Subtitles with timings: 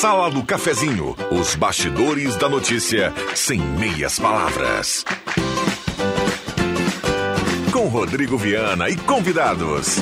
[0.00, 5.04] Sala do Cafezinho, os bastidores da notícia sem meias palavras.
[7.72, 9.96] Com Rodrigo Viana e convidados.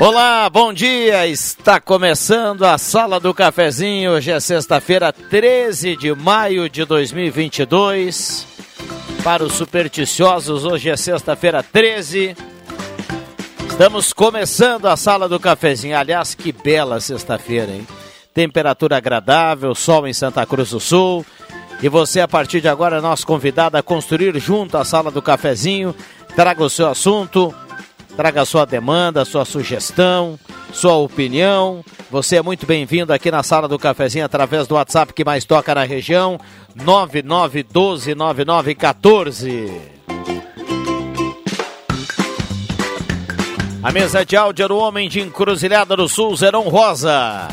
[0.00, 1.26] Olá, bom dia.
[1.26, 4.12] Está começando a Sala do Cafezinho.
[4.12, 8.46] Hoje é sexta-feira, 13 de maio de 2022.
[9.22, 12.34] Para os supersticiosos, hoje é sexta-feira, 13.
[13.68, 15.98] Estamos começando a Sala do Cafezinho.
[15.98, 17.86] Aliás, que bela sexta-feira, hein?
[18.32, 21.26] Temperatura agradável, sol em Santa Cruz do Sul.
[21.82, 25.20] E você, a partir de agora, é nosso convidado a construir junto a Sala do
[25.20, 25.94] Cafezinho.
[26.34, 27.54] Traga o seu assunto
[28.16, 30.36] Traga sua demanda, sua sugestão,
[30.72, 31.84] sua opinião.
[32.10, 35.74] Você é muito bem-vindo aqui na sala do cafezinho através do WhatsApp que mais toca
[35.74, 36.40] na região,
[36.76, 39.70] 99129914.
[43.82, 47.48] A mesa de áudio do homem de Encruzilhada do Sul, Zerão Rosa.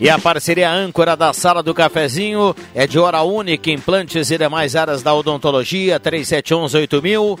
[0.00, 4.76] E a parceria âncora da Sala do Cafezinho é de hora única, implantes e demais
[4.76, 7.38] áreas da odontologia, 3711-8000.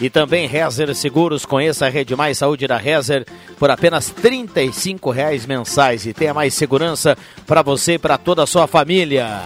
[0.00, 3.26] E também Rezer Seguros, conheça a Rede Mais Saúde da Rezer
[3.58, 4.46] por apenas R$
[5.12, 9.42] reais mensais e tenha mais segurança para você e para toda a sua família.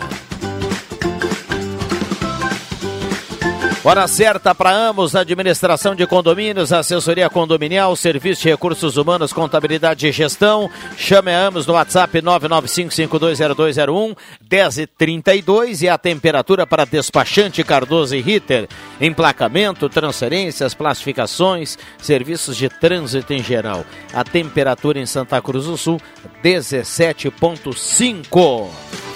[3.85, 10.13] Hora certa para ambos, administração de condomínios, assessoria condominial, serviço de recursos humanos, contabilidade e
[10.13, 10.71] gestão.
[10.97, 14.17] Chame a Amos no WhatsApp 995520201
[14.49, 18.69] 1032 e a temperatura para despachante Cardoso e Ritter.
[19.01, 23.85] Emplacamento, transferências, classificações, serviços de trânsito em geral.
[24.15, 26.01] A temperatura em Santa Cruz do Sul
[26.45, 29.12] 17.5.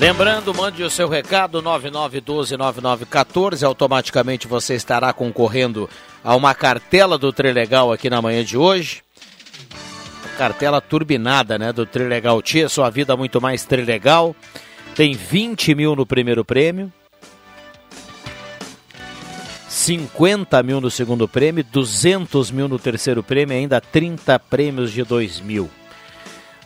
[0.00, 5.88] Lembrando, mande o seu recado 99129914, automaticamente você estará concorrendo
[6.22, 9.02] a uma cartela do Trilegal aqui na manhã de hoje.
[10.36, 14.34] Cartela turbinada, né, do Trilegal Tia, sua vida muito mais Trilegal.
[14.96, 16.92] Tem 20 mil no primeiro prêmio,
[19.68, 25.40] 50 mil no segundo prêmio, 200 mil no terceiro prêmio ainda 30 prêmios de 2
[25.40, 25.70] mil.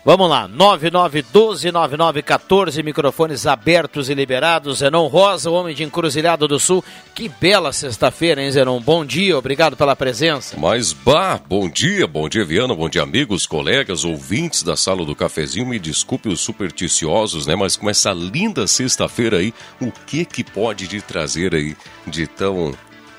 [0.08, 4.78] Vamos lá, 9912-9914, microfones abertos e liberados.
[4.78, 6.82] Zenon Rosa, o homem de Encruzilhado do Sul.
[7.14, 8.80] Que bela sexta-feira, hein, Zenon?
[8.80, 10.56] Bom dia, obrigado pela presença.
[10.58, 15.14] Mas, bah, bom dia, bom dia, Viana, bom dia, amigos, colegas, ouvintes da Sala do
[15.14, 15.66] Cafezinho.
[15.66, 20.88] Me desculpe os supersticiosos, né, mas com essa linda sexta-feira aí, o que que pode
[20.88, 21.76] te trazer aí
[22.06, 22.72] de tão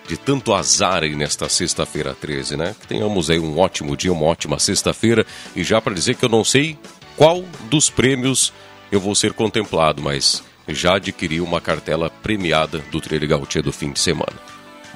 [0.10, 2.76] de tanto azar aí nesta sexta-feira 13, né?
[2.82, 5.24] Que tenhamos aí um ótimo dia, uma ótima sexta-feira.
[5.56, 6.80] E já para dizer que eu não sei
[7.16, 8.52] qual dos prêmios
[8.92, 13.92] eu vou ser contemplado, mas já adquiri uma cartela premiada do Trailer Gautier do fim
[13.92, 14.34] de semana.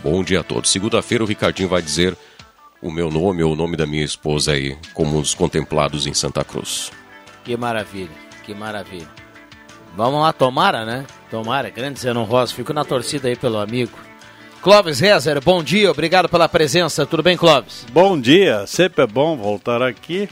[0.03, 0.71] Bom dia a todos.
[0.71, 2.17] Segunda-feira o Ricardinho vai dizer
[2.81, 6.43] o meu nome ou o nome da minha esposa aí como os contemplados em Santa
[6.43, 6.91] Cruz.
[7.43, 8.09] Que maravilha,
[8.43, 9.07] que maravilha.
[9.95, 11.05] Vamos lá, tomara, né?
[11.29, 12.51] Tomara, grande Zenon Rosa.
[12.51, 13.95] Fico na torcida aí pelo amigo.
[14.63, 17.05] Clóvis Rezer, bom dia, obrigado pela presença.
[17.05, 17.85] Tudo bem, Clóvis?
[17.91, 20.29] Bom dia, sempre é bom voltar aqui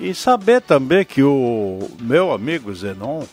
[0.00, 3.24] e saber também que o meu amigo Zenon,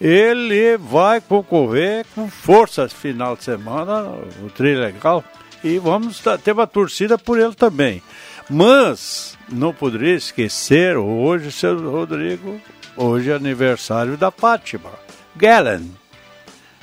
[0.00, 4.10] ele vai concorrer com força esse final de semana,
[4.44, 5.24] o Trilegal,
[5.64, 8.00] e vamos ter uma torcida por ele também.
[8.48, 12.60] Mas não poderia esquecer hoje, seu Rodrigo,
[12.96, 14.90] hoje é aniversário da Fátima
[15.34, 15.90] Gallen.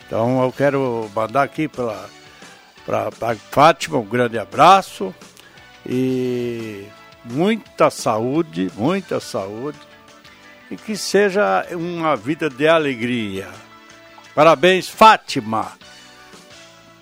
[0.05, 2.18] Então eu quero mandar aqui pela
[2.85, 5.13] para a Fátima, um grande abraço
[5.85, 6.85] e
[7.23, 9.77] muita saúde, muita saúde
[10.71, 13.47] e que seja uma vida de alegria.
[14.35, 15.71] Parabéns, Fátima!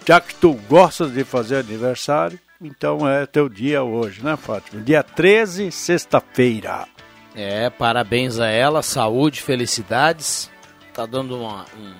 [0.08, 4.82] Já que tu gostas de fazer aniversário, então é teu dia hoje, né, Fátima?
[4.82, 6.88] Dia 13, sexta-feira.
[7.36, 10.50] É, parabéns a ela, saúde, felicidades.
[10.94, 11.94] Tá dando uma, um,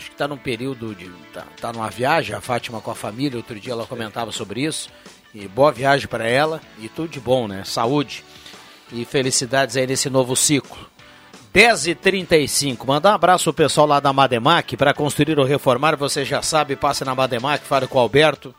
[0.00, 1.08] acho que está num período de.
[1.32, 4.90] Tá, tá numa viagem, a Fátima com a família, outro dia ela comentava sobre isso.
[5.32, 7.62] E boa viagem para ela e tudo de bom, né?
[7.64, 8.24] Saúde
[8.92, 10.90] e felicidades aí nesse novo ciclo.
[11.54, 12.84] 10h35.
[12.86, 14.76] Mandar um abraço ao pessoal lá da Mademac.
[14.76, 18.54] Para construir ou reformar, você já sabe, passe na Mademac, fale com o Alberto.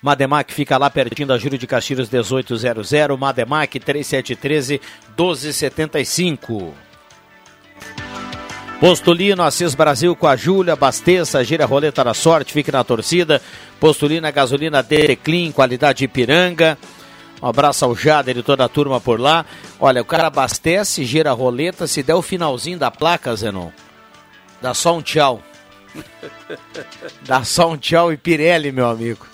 [0.00, 2.90] Mademac fica lá pertinho da Júlio de Castilhos 1800.
[3.18, 4.80] Mademac 3713
[5.18, 6.85] 1275.
[8.80, 13.40] Postulino, Assis Brasil com a Júlia, abasteça, gira a roleta da sorte, fique na torcida.
[13.80, 16.76] Postulina, gasolina Declin, qualidade Ipiranga.
[17.42, 19.46] Um abraço ao Jader e toda a turma por lá.
[19.80, 23.70] Olha, o cara abastece, gira a roleta, se der o finalzinho da placa, Zenon,
[24.60, 25.42] dá só um tchau.
[27.26, 29.26] Dá só um tchau e Pirelli, meu amigo.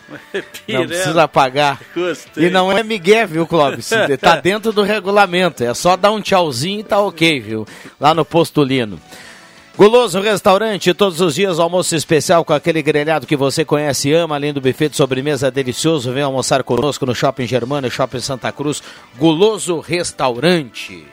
[0.69, 1.81] Não precisa pagar.
[1.93, 2.47] Gostei.
[2.47, 3.91] E não é Miguel, viu, Clóvis?
[4.21, 5.65] Tá dentro do regulamento.
[5.65, 7.67] É só dar um tchauzinho e tá ok, viu?
[7.99, 9.01] Lá no Postulino.
[9.77, 14.35] Guloso Restaurante, todos os dias almoço especial com aquele grelhado que você conhece e ama,
[14.35, 16.13] além do buffet de sobremesa delicioso.
[16.13, 18.83] Vem almoçar conosco no Shopping Germano e Shopping Santa Cruz.
[19.17, 21.07] Guloso Restaurante.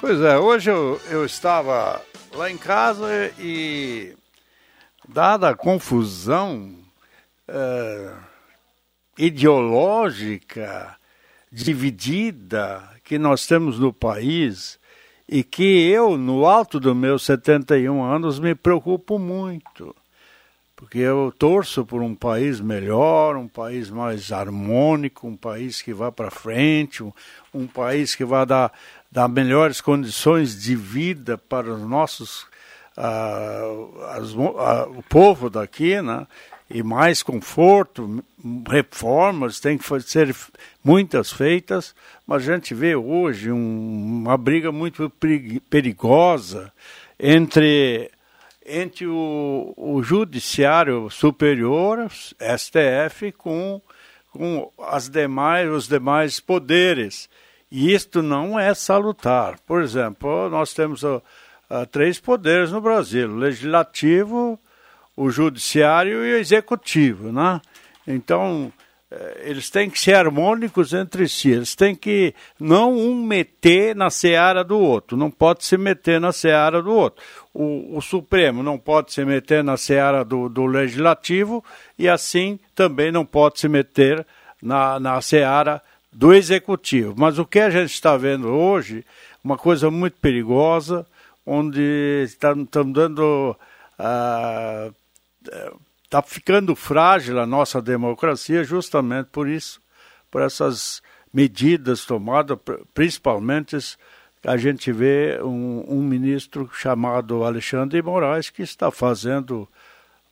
[0.00, 2.00] Pois é, hoje eu, eu estava
[2.34, 4.14] lá em casa e,
[5.06, 6.74] dada a confusão
[7.48, 8.16] uh,
[9.18, 10.96] ideológica,
[11.52, 14.80] dividida que nós temos no país,
[15.32, 19.96] e que eu, no alto dos meus 71 anos, me preocupo muito.
[20.76, 26.12] Porque eu torço por um país melhor, um país mais harmônico, um país que vá
[26.12, 27.10] para frente, um,
[27.54, 28.70] um, país que vai dar,
[29.10, 32.42] dar melhores condições de vida para os nossos,
[32.98, 36.26] uh, as, uh, o povo daqui, né?
[36.72, 38.24] E mais conforto,
[38.66, 40.34] reformas têm que ser
[40.82, 41.94] muitas feitas,
[42.26, 45.12] mas a gente vê hoje um, uma briga muito
[45.68, 46.72] perigosa
[47.20, 48.10] entre
[48.64, 53.82] entre o, o judiciário superior, STF, com,
[54.30, 57.28] com as demais, os demais poderes.
[57.70, 59.58] E isto não é salutar.
[59.66, 61.20] Por exemplo, nós temos uh,
[61.68, 64.58] uh, três poderes no Brasil: legislativo,
[65.16, 67.60] o judiciário e o executivo, né?
[68.06, 68.72] Então,
[69.10, 74.08] eh, eles têm que ser harmônicos entre si, eles têm que não um meter na
[74.08, 77.22] seara do outro, não pode se meter na seara do outro.
[77.52, 81.62] O, o Supremo não pode se meter na seara do, do, Legislativo
[81.98, 84.26] e assim também não pode se meter
[84.62, 87.14] na, na seara do Executivo.
[87.16, 89.04] Mas o que a gente está vendo hoje,
[89.44, 91.06] uma coisa muito perigosa,
[91.44, 93.56] onde estamos dando
[93.98, 94.94] uh,
[96.04, 99.80] está ficando frágil a nossa democracia justamente por isso,
[100.30, 101.02] por essas
[101.32, 102.58] medidas tomadas,
[102.92, 103.76] principalmente
[104.44, 109.68] a gente vê um, um, ministro chamado Alexandre Moraes que está fazendo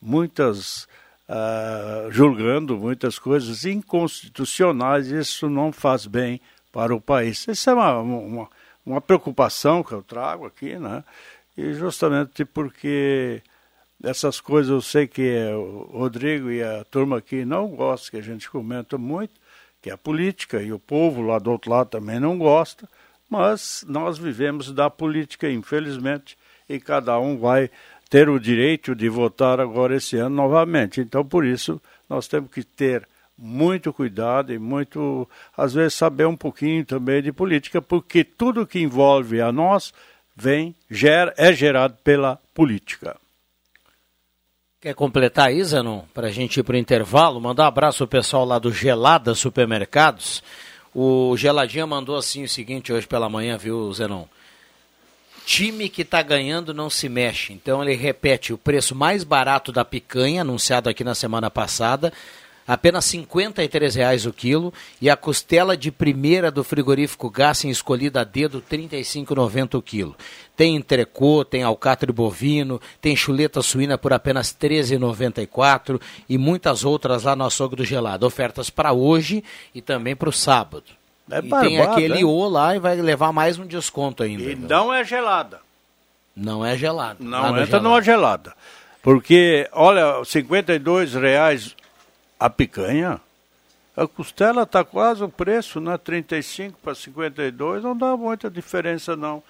[0.01, 0.83] muitas,
[1.29, 6.41] uh, julgando muitas coisas inconstitucionais, isso não faz bem
[6.71, 7.47] para o país.
[7.47, 8.49] Isso é uma, uma,
[8.85, 11.03] uma preocupação que eu trago aqui, né?
[11.57, 13.41] E justamente porque
[14.03, 18.21] essas coisas eu sei que o Rodrigo e a turma aqui não gostam, que a
[18.21, 19.33] gente comenta muito,
[19.81, 22.87] que é a política, e o povo lá do outro lado também não gosta,
[23.29, 26.37] mas nós vivemos da política, infelizmente,
[26.67, 27.69] e cada um vai
[28.09, 30.99] ter o direito de votar agora esse ano novamente.
[30.99, 33.07] Então, por isso, nós temos que ter
[33.37, 38.79] muito cuidado e muito, às vezes, saber um pouquinho também de política, porque tudo que
[38.79, 39.93] envolve a nós
[40.35, 43.20] vem, gera, é gerado pela política.
[44.81, 47.39] Quer completar aí, Zanon, para a gente ir para o intervalo?
[47.39, 50.41] Mandar um abraço ao pessoal lá do Gelada Supermercados.
[50.91, 54.23] O Geladinha mandou assim o seguinte hoje pela manhã, viu, Zenon?
[55.45, 57.53] Time que está ganhando não se mexe.
[57.53, 62.11] Então ele repete o preço mais barato da picanha, anunciado aqui na semana passada,
[62.67, 63.25] apenas R$
[63.93, 68.77] reais o quilo e a costela de primeira do frigorífico Gassen escolhida a dedo R$
[68.77, 70.15] 35,90 o quilo.
[70.55, 75.99] Tem entrecô, tem alcatre bovino, tem chuleta suína por apenas R$ 13,94
[76.29, 78.25] e muitas outras lá no açougue do gelado.
[78.25, 80.85] Ofertas para hoje e também para o sábado.
[81.29, 84.43] É e barbado, tem aquele O lá e vai levar mais um desconto ainda.
[84.43, 85.59] E não é gelada.
[86.35, 87.17] Não é gelada.
[87.19, 87.83] Não entra gelado.
[87.83, 88.53] numa gelada.
[89.01, 91.75] Porque, olha, R$ reais
[92.41, 93.21] a picanha,
[93.95, 95.95] a costela está quase o preço, né?
[95.95, 99.43] 35 para 52, não dá muita diferença não.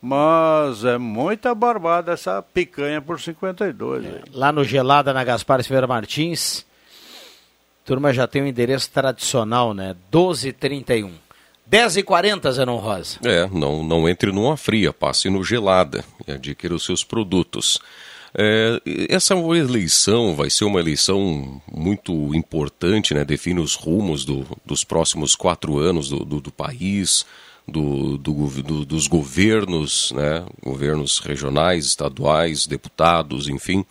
[0.00, 4.04] Mas é muita barbada essa picanha por 52.
[4.04, 6.64] É, lá no Gelada, na Gaspar Silveira Martins,
[7.84, 9.96] turma já tem o um endereço tradicional, né?
[10.12, 11.14] 1231.
[11.68, 13.18] 10h40, Zenon Rosa.
[13.24, 17.80] É, não, não entre numa fria, passe no Gelada e adquira os seus produtos.
[18.34, 23.24] É, essa eleição vai ser uma eleição muito importante, né?
[23.24, 27.24] define os rumos do, dos próximos quatro anos do, do, do país.
[27.66, 30.44] do, do, do, dos governos, né?
[30.62, 33.84] governos regionais, estaduais, deputados, enfim.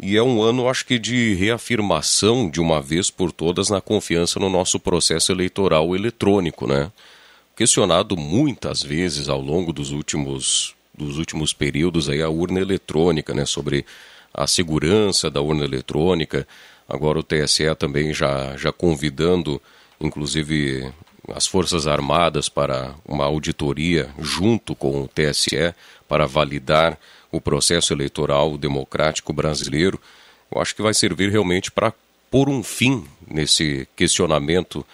[0.00, 4.38] E é um ano, acho que, de reafirmação de uma vez por todas na confiança
[4.38, 6.92] no nosso processo eleitoral eletrônico, né?
[7.56, 10.76] Questionado muitas vezes ao longo dos últimos,
[11.06, 13.44] dos últimos períodos aí a urna eletrônica, né?
[13.44, 13.86] Sobre
[14.32, 16.46] a segurança da urna eletrônica.
[16.88, 19.60] Agora o TSE também já, já convidando,
[20.00, 20.92] inclusive,
[21.34, 25.74] as Forças Armadas para uma auditoria junto com o TSE
[26.08, 26.98] para validar
[27.30, 30.00] o processo eleitoral democrático brasileiro.
[30.50, 31.92] Eu acho que vai servir realmente para
[32.30, 34.84] pôr um fim nesse questionamento.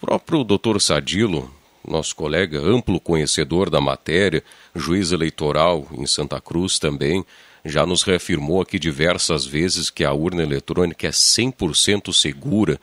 [0.00, 1.50] O próprio doutor Sadilo,
[1.86, 4.42] nosso colega, amplo conhecedor da matéria,
[4.74, 7.24] juiz eleitoral em Santa Cruz também,
[7.64, 12.80] já nos reafirmou aqui diversas vezes que a urna eletrônica é 100% segura,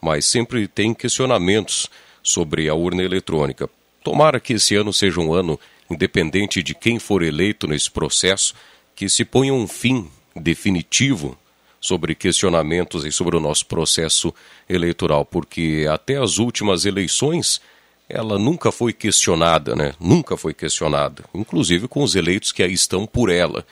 [0.00, 1.88] mas sempre tem questionamentos
[2.22, 3.68] sobre a urna eletrônica.
[4.04, 5.58] Tomara que esse ano seja um ano,
[5.90, 8.54] independente de quem for eleito nesse processo,
[8.94, 11.36] que se ponha um fim definitivo
[11.80, 14.34] sobre questionamentos e sobre o nosso processo
[14.68, 17.60] eleitoral, porque até as últimas eleições
[18.08, 19.92] ela nunca foi questionada, né?
[20.00, 23.64] Nunca foi questionada, inclusive com os eleitos que aí estão por ela.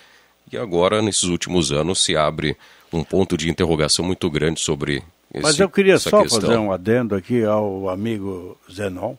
[0.53, 2.57] E agora, nesses últimos anos, se abre
[2.93, 5.03] um ponto de interrogação muito grande sobre
[5.33, 6.41] esse, Mas eu queria só questão.
[6.41, 9.15] fazer um adendo aqui ao amigo Zenon.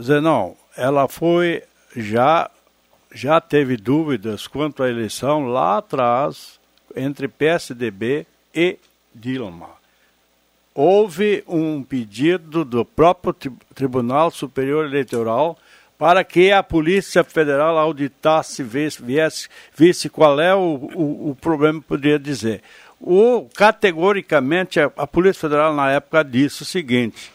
[0.00, 1.62] Zenon, ela foi
[1.96, 2.50] já
[3.12, 6.60] já teve dúvidas quanto à eleição lá atrás
[6.94, 8.78] entre PSDB e
[9.14, 9.77] Dilma.
[10.80, 13.34] Houve um pedido do próprio
[13.74, 15.58] Tribunal Superior Eleitoral
[15.98, 22.16] para que a Polícia Federal auditasse, viesse, visse qual é o, o, o problema, poderia
[22.16, 22.62] dizer.
[23.00, 27.32] O, categoricamente, a, a Polícia Federal na época disse o seguinte: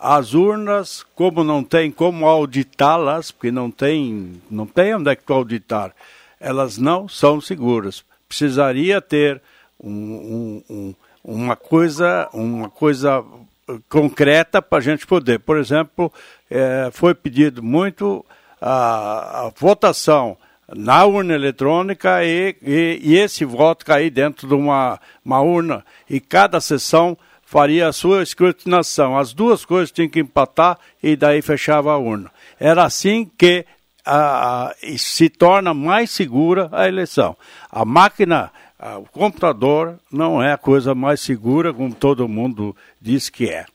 [0.00, 5.30] as urnas, como não tem como auditá-las, porque não tem, não tem onde é que
[5.30, 5.94] auditar,
[6.40, 8.02] elas não são seguras.
[8.26, 9.42] Precisaria ter
[9.78, 10.94] um, um, um,
[11.26, 13.24] uma coisa, uma coisa
[13.88, 15.40] concreta para a gente poder.
[15.40, 16.12] Por exemplo,
[16.48, 18.24] é, foi pedido muito
[18.60, 20.36] a, a, votação
[20.72, 26.20] na urna eletrônica e, e, e, esse voto cair dentro de uma, uma urna e
[26.20, 29.18] cada sessão faria a sua escrutinação.
[29.18, 32.30] As duas coisas tinham que empatar e daí fechava a urna.
[32.58, 33.66] Era assim que
[34.04, 37.36] a, a, se torna mais segura a eleição.
[37.70, 43.28] A máquina, a, o computador não é a coisa mais segura como todo mundo diz
[43.28, 43.66] que é.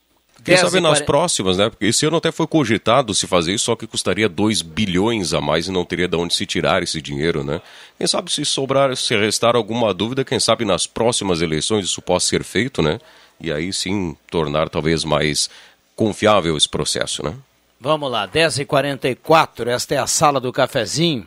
[0.44, 1.70] Quem sabe nas próximas, né?
[1.70, 5.40] Porque esse ano até foi cogitado se fazer isso, só que custaria 2 bilhões a
[5.40, 7.60] mais e não teria de onde se tirar esse dinheiro, né?
[7.96, 12.26] Quem sabe se sobrar, se restar alguma dúvida, quem sabe nas próximas eleições isso possa
[12.26, 12.98] ser feito, né?
[13.40, 15.48] E aí sim tornar talvez mais
[15.94, 17.34] confiável esse processo, né?
[17.80, 21.26] Vamos lá, 10h44, esta é a sala do cafezinho.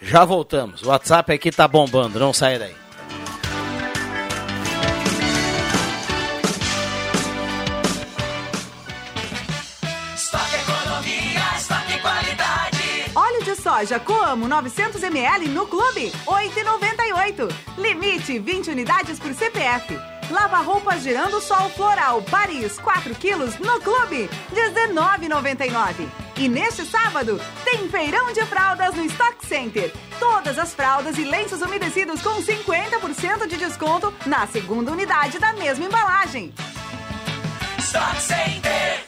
[0.00, 0.82] Já voltamos.
[0.82, 2.88] O WhatsApp aqui tá bombando, não sai daí.
[13.68, 17.48] soja Coamo 900 ml no clube, 8,98.
[17.76, 20.17] Limite 20 unidades por CPF.
[20.30, 26.06] Lava roupas girando sol floral Paris 4 quilos no clube, 19,99.
[26.36, 29.92] E neste sábado tem feirão de fraldas no Stock Center.
[30.20, 35.86] Todas as fraldas e lenços umedecidos com 50% de desconto na segunda unidade da mesma
[35.86, 36.52] embalagem.
[37.78, 39.07] Stock Center.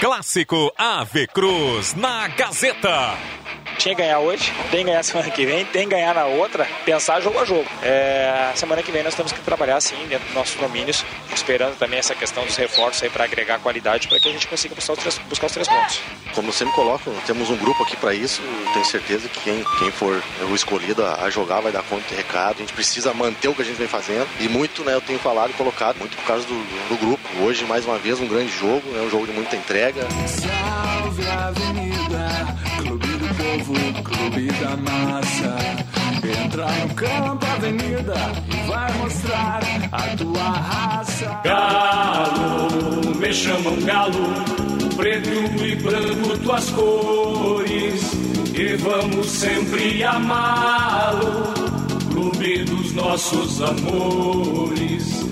[0.00, 3.16] Clássico Ave Cruz na Gazeta
[3.78, 6.66] tinha que ganhar hoje, tem que ganhar semana que vem, tem que ganhar na outra,
[6.84, 7.66] pensar jogo a jogo.
[7.82, 11.98] É, semana que vem nós temos que trabalhar sim dentro dos nossos domínios, esperando também
[11.98, 14.98] essa questão dos reforços aí para agregar qualidade para que a gente consiga buscar os,
[14.98, 16.00] três, buscar os três pontos.
[16.34, 18.42] Como sempre coloco, temos um grupo aqui para isso,
[18.72, 22.56] tenho certeza que quem, quem for o escolhido a jogar vai dar conta do recado,
[22.56, 25.18] a gente precisa manter o que a gente vem fazendo e muito, né, eu tenho
[25.18, 26.54] falado e colocado, muito por causa do,
[26.88, 27.22] do grupo.
[27.40, 30.02] Hoje, mais uma vez, um grande jogo, é um jogo de muita entrega.
[30.26, 35.56] Salve a Avenida, Clube Povo, Clube da Massa.
[36.44, 38.14] Entra no campo, avenida
[38.50, 39.60] e vai mostrar
[39.92, 41.40] a tua raça.
[41.44, 44.28] Galo, me chamam galo,
[44.96, 45.30] preto
[45.64, 48.12] e branco tuas cores.
[48.54, 51.54] E vamos sempre amá-lo,
[52.10, 55.24] clube dos nossos amores.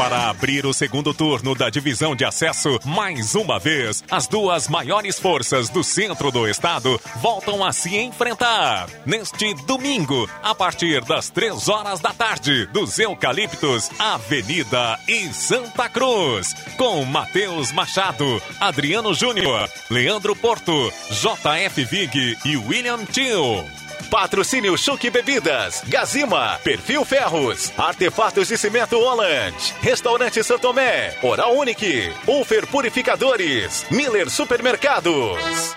[0.00, 5.20] Para abrir o segundo turno da divisão de acesso, mais uma vez, as duas maiores
[5.20, 8.88] forças do centro do estado voltam a se enfrentar.
[9.04, 16.54] Neste domingo, a partir das três horas da tarde, dos Eucaliptos, Avenida e Santa Cruz.
[16.78, 23.66] Com Matheus Machado, Adriano Júnior, Leandro Porto, JF Vig e William Tio.
[24.10, 32.66] Patrocínio Chuque Bebidas, Gazima, Perfil Ferros, Artefatos de Cimento Holland, Restaurante Santomé, Oral Unique, Ufer
[32.66, 35.76] Purificadores, Miller Supermercados.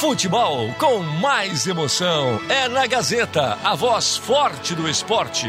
[0.00, 5.48] Futebol com mais emoção é na Gazeta, a voz forte do esporte.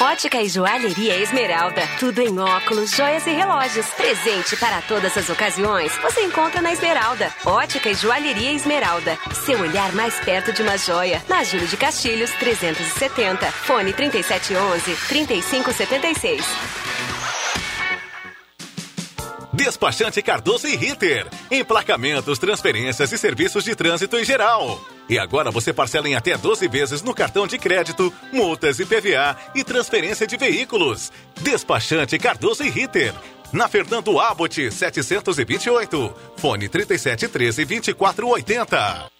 [0.00, 1.82] Ótica e Joalheria Esmeralda.
[1.98, 3.86] Tudo em óculos, joias e relógios.
[3.90, 5.96] Presente para todas as ocasiões.
[5.98, 7.32] Você encontra na Esmeralda.
[7.44, 9.16] Ótica e Joalheria Esmeralda.
[9.44, 11.22] Seu olhar mais perto de uma joia.
[11.28, 13.46] Na Júlio de Castilhos, 370.
[13.50, 16.42] Fone 3711-3576.
[19.54, 21.28] Despachante Cardoso e Ritter.
[21.48, 24.80] Emplacamentos, transferências e serviços de trânsito em geral.
[25.08, 29.36] E agora você parcela em até 12 vezes no cartão de crédito, multas e PVA
[29.54, 31.12] e transferência de veículos.
[31.40, 33.14] Despachante Cardoso e Ritter.
[33.52, 36.14] Na Fernando Abbott, 728.
[36.36, 39.10] Fone 3713 2480.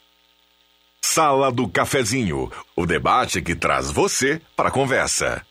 [1.00, 5.46] Sala do Cafezinho, o debate que traz você para a conversa.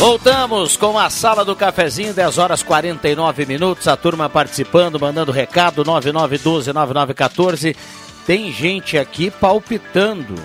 [0.00, 3.86] Voltamos com a sala do cafezinho, 10 horas 49 minutos.
[3.86, 7.76] A turma participando, mandando recado 9912-9914.
[8.26, 10.36] Tem gente aqui palpitando.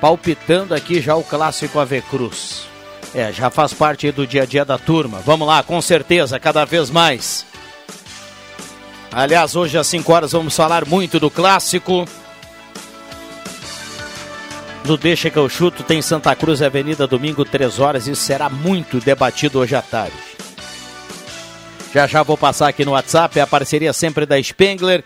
[0.00, 2.66] Palpitando aqui já o clássico Ave Cruz.
[3.14, 5.20] É, já faz parte do dia a dia da turma.
[5.24, 7.46] Vamos lá, com certeza, cada vez mais.
[9.12, 12.04] Aliás, hoje às 5 horas vamos falar muito do clássico.
[14.84, 19.00] No Deixa que eu chuto tem Santa Cruz Avenida domingo 3 horas e será muito
[19.00, 20.16] debatido hoje à tarde.
[21.92, 25.04] Já já vou passar aqui no WhatsApp é a parceria sempre da Spengler.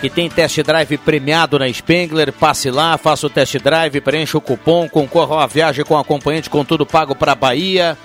[0.00, 2.32] Que tem test drive premiado na Spengler.
[2.32, 6.64] Passe lá, faça o test drive, preencha o cupom, concorra a viagem com acompanhante com
[6.64, 7.96] tudo pago para Bahia.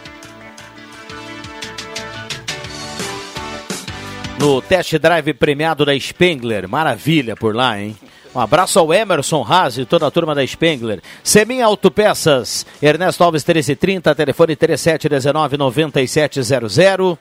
[4.40, 6.70] No test drive premiado da Spengler.
[6.70, 7.98] Maravilha por lá, hein?
[8.36, 11.02] Um abraço ao Emerson Haas e toda a turma da Spengler.
[11.24, 17.18] Semin Autopeças, Ernesto Alves 1330, telefone 3719-9700.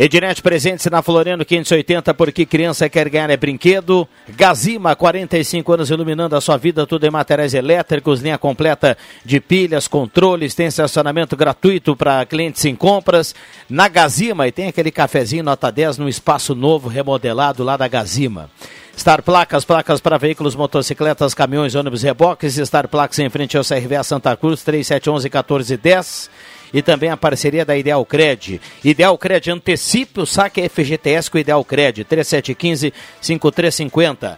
[0.00, 4.06] Ednet presente na Floriano 580, porque criança quer ganhar é brinquedo.
[4.28, 9.88] Gazima, 45 anos iluminando a sua vida, tudo em materiais elétricos, linha completa de pilhas,
[9.88, 13.34] controles, tem estacionamento gratuito para clientes em compras.
[13.68, 18.48] Na Gazima, e tem aquele cafezinho nota 10 no espaço novo, remodelado lá da Gazima.
[18.96, 22.54] Star Placas, placas para veículos, motocicletas, caminhões, ônibus, reboques.
[22.54, 26.28] Star Placas em frente ao CRVA Santa Cruz, 3711-1410.
[26.72, 28.60] E também a parceria da Ideal Cred.
[28.84, 34.36] Ideal Cred, antecipe o saque FGTS com Ideal Cred, 3715-5350.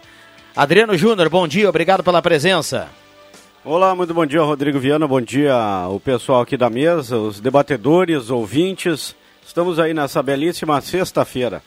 [0.55, 2.87] Adriano Júnior, bom dia, obrigado pela presença.
[3.63, 5.07] Olá, muito bom dia, Rodrigo Viana.
[5.07, 5.55] Bom dia,
[5.89, 9.15] o pessoal aqui da mesa, os debatedores, ouvintes.
[9.45, 11.61] Estamos aí nessa belíssima sexta-feira.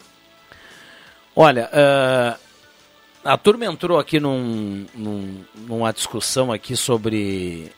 [1.36, 2.36] Olha, uh,
[3.24, 7.72] a turma entrou aqui num, num, numa discussão aqui sobre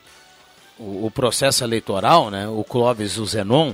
[0.79, 2.47] o, processo eleitoral, né?
[2.47, 3.73] O Clóvis e o Zenon.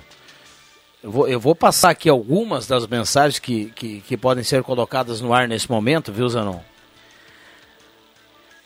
[1.04, 5.20] Eu vou, eu vou passar aqui algumas das mensagens que, que, que podem ser colocadas
[5.20, 6.60] no ar nesse momento, viu, Zenon?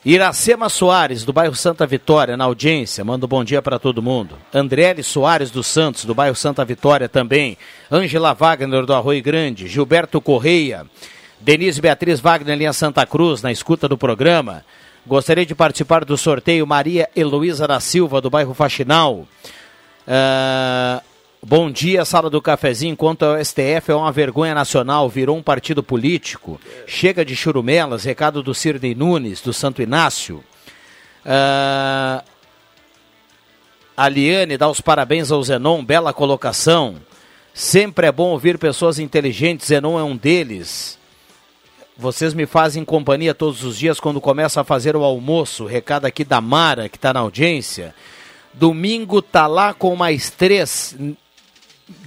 [0.06, 4.38] Iracema Soares, do bairro Santa Vitória, na audiência, manda um bom dia para todo mundo.
[4.54, 7.58] Andriele Soares dos Santos, do bairro Santa Vitória também.
[7.92, 9.68] Ângela Wagner, do Arroio Grande.
[9.68, 10.86] Gilberto Correia.
[11.42, 14.64] Denise Beatriz Wagner, linha Santa Cruz, na escuta do programa.
[15.08, 19.26] Gostaria de participar do sorteio Maria Heloísa da Silva, do bairro Faxinal.
[20.06, 21.02] Ah,
[21.42, 22.98] bom dia, sala do cafezinho.
[22.98, 26.60] Quanto ao STF, é uma vergonha nacional, virou um partido político.
[26.86, 30.44] Chega de churumelas, recado do Cirnei Nunes, do Santo Inácio.
[31.26, 32.22] Ah,
[33.96, 36.98] a Liane dá os parabéns ao Zenon, bela colocação.
[37.54, 40.97] Sempre é bom ouvir pessoas inteligentes, Zenon é um deles.
[42.00, 45.66] Vocês me fazem companhia todos os dias quando começo a fazer o almoço.
[45.66, 47.96] Recado aqui da Mara, que está na audiência.
[48.54, 50.96] Domingo tá lá com mais três.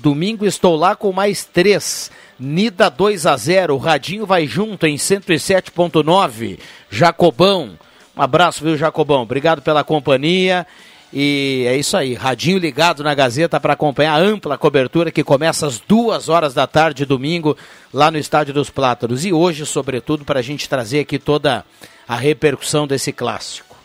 [0.00, 2.08] Domingo estou lá com mais três.
[2.38, 3.74] Nida 2 a 0.
[3.74, 6.60] O Radinho vai junto em 107.9.
[6.88, 7.76] Jacobão.
[8.16, 9.22] Um abraço, viu, Jacobão?
[9.22, 10.68] Obrigado pela companhia.
[11.12, 15.66] E é isso aí, radinho ligado na Gazeta para acompanhar a ampla cobertura que começa
[15.66, 17.56] às duas horas da tarde, domingo,
[17.92, 19.24] lá no Estádio dos Plátanos.
[19.24, 21.64] E hoje, sobretudo, para a gente trazer aqui toda
[22.06, 23.76] a repercussão desse clássico.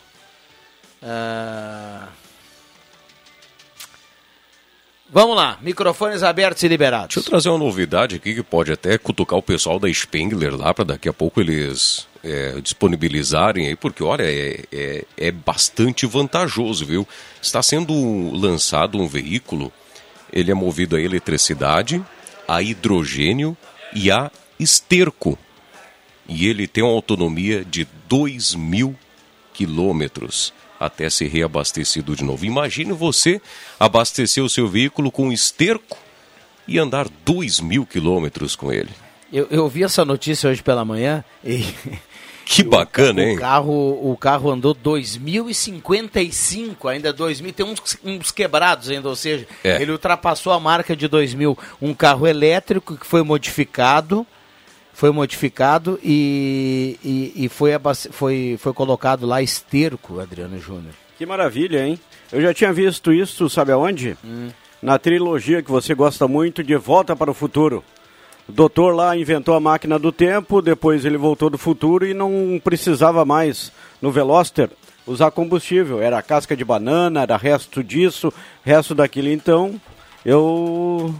[1.02, 2.06] Ah,
[5.08, 7.14] Vamos lá, microfones abertos e liberados.
[7.14, 10.74] Deixa eu trazer uma novidade aqui que pode até cutucar o pessoal da Spengler lá
[10.74, 16.84] para daqui a pouco eles é, disponibilizarem aí, porque olha, é, é, é bastante vantajoso,
[16.86, 17.06] viu?
[17.40, 17.92] Está sendo
[18.32, 19.72] lançado um veículo,
[20.32, 22.04] ele é movido a eletricidade,
[22.46, 23.56] a hidrogênio
[23.94, 25.38] e a esterco.
[26.28, 28.96] E ele tem uma autonomia de 2 mil
[29.52, 32.44] quilômetros até ser reabastecido de novo.
[32.44, 33.40] Imagine você
[33.78, 35.98] abastecer o seu veículo com esterco
[36.68, 38.90] e andar 2 mil quilômetros com ele.
[39.36, 41.62] Eu, eu vi essa notícia hoje pela manhã e.
[42.48, 43.36] Que bacana, o hein?
[43.36, 49.82] Carro, o carro andou 2055, ainda 2000, tem uns, uns quebrados ainda, ou seja, É.
[49.82, 51.58] ele ultrapassou a marca de 2000.
[51.82, 54.24] Um carro elétrico que foi modificado,
[54.94, 57.72] foi modificado e, e, e foi,
[58.12, 60.94] foi, foi colocado lá esterco, Adriano Júnior.
[61.18, 61.98] Que maravilha, hein?
[62.32, 64.16] Eu já tinha visto isso, sabe aonde?
[64.80, 67.82] Na trilogia que você gosta muito, De Volta para o Futuro.
[68.48, 72.60] O doutor lá inventou a máquina do tempo, depois ele voltou do futuro e não
[72.62, 74.70] precisava mais, no Veloster,
[75.06, 76.00] usar combustível.
[76.00, 78.32] Era casca de banana, era resto disso,
[78.64, 79.28] resto daquilo.
[79.28, 79.80] Então,
[80.24, 81.14] eu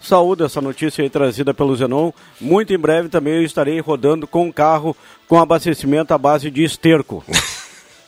[0.00, 2.12] saúdo essa notícia aí trazida pelo Zenon.
[2.40, 6.62] Muito em breve também eu estarei rodando com um carro com abastecimento à base de
[6.62, 7.24] esterco.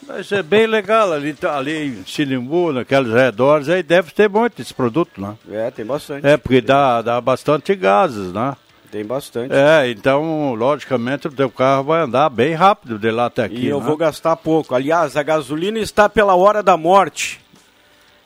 [0.08, 4.62] Mas é bem legal ali, tá- ali em Sinimbu, naqueles redores, aí deve ter muito
[4.62, 5.36] esse produto, né?
[5.50, 6.26] É, tem bastante.
[6.26, 8.56] É, porque dá, dá bastante gases, né?
[8.90, 9.52] Tem bastante.
[9.52, 13.66] É, então, logicamente, o teu carro vai andar bem rápido de lá até aqui.
[13.66, 13.84] E eu né?
[13.84, 14.74] vou gastar pouco.
[14.74, 17.38] Aliás, a gasolina está pela hora da morte.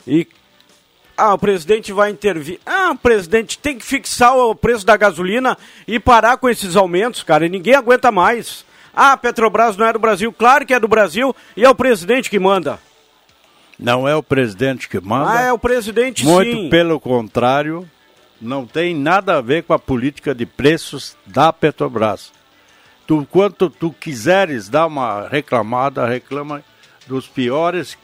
[0.07, 0.27] E.
[1.17, 2.61] Ah, o presidente vai intervir.
[2.65, 7.23] Ah, o presidente tem que fixar o preço da gasolina e parar com esses aumentos,
[7.25, 7.45] cara.
[7.45, 8.65] E ninguém aguenta mais.
[8.95, 10.33] Ah, a Petrobras não é do Brasil.
[10.33, 12.79] Claro que é do Brasil e é o presidente que manda.
[13.79, 15.31] Não é o presidente que manda.
[15.31, 16.71] Ah, é o presidente Muito sim.
[16.71, 17.89] pelo contrário,
[18.41, 22.33] não tem nada a ver com a política de preços da Petrobras.
[23.07, 26.63] Tu, quanto tu quiseres dar uma reclamada, reclama
[27.07, 27.99] dos piores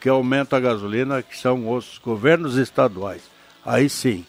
[0.00, 3.22] que aumentam a gasolina, que são os governos estaduais.
[3.64, 4.24] Aí sim.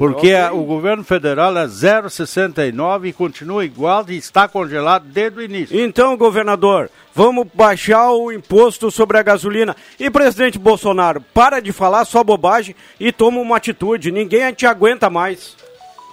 [0.00, 5.78] Porque o governo federal é 0,69 e continua igual e está congelado desde o início.
[5.78, 9.76] Então, governador, vamos baixar o imposto sobre a gasolina.
[9.98, 14.10] E presidente Bolsonaro, para de falar só bobagem e toma uma atitude.
[14.10, 15.54] Ninguém te aguenta mais.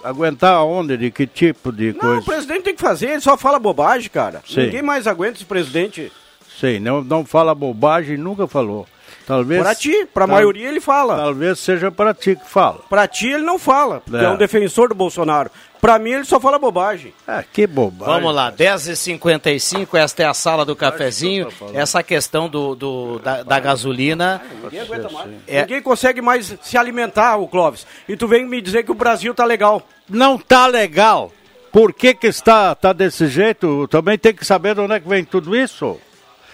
[0.04, 0.94] Aguentar onde?
[0.98, 2.20] De que tipo de Não, coisa?
[2.20, 4.42] o presidente tem que fazer, ele só fala bobagem, cara.
[4.46, 4.64] Sim.
[4.64, 6.12] Ninguém mais aguenta esse presidente.
[6.60, 8.86] Sei, não, não fala bobagem, nunca falou.
[9.28, 9.62] Talvez.
[9.62, 11.16] Pra ti, pra tal- maioria ele fala.
[11.16, 12.80] Talvez seja para ti que fala.
[12.88, 14.30] Pra ti ele não fala, porque é, É.
[14.30, 15.50] um defensor do Bolsonaro.
[15.80, 17.12] Pra mim ele só fala bobagem.
[17.28, 18.14] É, que bobagem.
[18.14, 21.48] Vamos lá, 10h55, esta é a sala do cafezinho.
[21.72, 24.40] Essa questão do, do- da, da gasolina.
[24.62, 25.30] Ninguém aguenta mais.
[25.46, 25.60] É.
[25.60, 27.86] Ninguém consegue mais se alimentar, o Clóvis.
[28.08, 29.82] E tu vem me dizer que o Brasil tá legal.
[30.08, 31.30] Não tá legal.
[31.70, 33.86] Por que que está tá desse jeito?
[33.88, 35.96] Também tem que saber de onde é que vem tudo isso.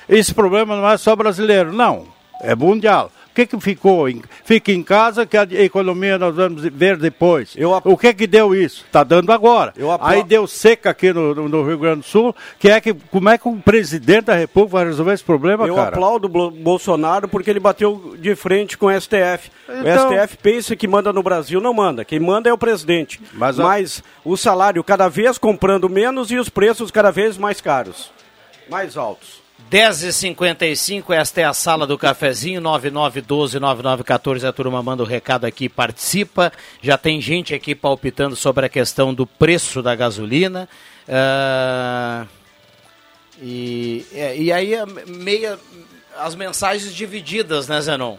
[0.09, 2.13] Esse problema não é só brasileiro, não.
[2.41, 3.11] É mundial.
[3.31, 4.07] O que que ficou?
[4.45, 7.57] Fica em casa que a economia nós vamos ver depois.
[7.85, 8.85] O que que deu isso?
[8.93, 9.75] Tá dando agora.
[10.01, 12.33] Aí deu seca aqui no, no- Rio Grande do Sul.
[12.61, 15.75] Que é que, como é que o presidente da República vai resolver esse problema, Eu
[15.75, 15.89] cara?
[15.89, 19.51] aplaudo o Bolsonaro porque ele bateu de frente com o STF.
[19.69, 22.05] Então- O STF pensa que manda no Brasil, não manda.
[22.05, 23.21] Quem manda é o presidente.
[23.33, 27.61] Mas Mas, a- o salário cada vez comprando menos e os preços cada vez mais
[27.61, 28.13] caros.
[28.71, 29.43] Mais altos.
[29.71, 36.53] 10h55, esta é a sala do cafezinho, 9912-9914, a turma manda o recado aqui participa.
[36.83, 40.69] Já tem gente aqui palpitando sobre a questão do preço da gasolina.
[41.09, 42.29] Uh,
[43.41, 44.75] e, e aí,
[45.07, 45.59] meia,
[46.19, 48.17] as mensagens divididas, né, Zenon?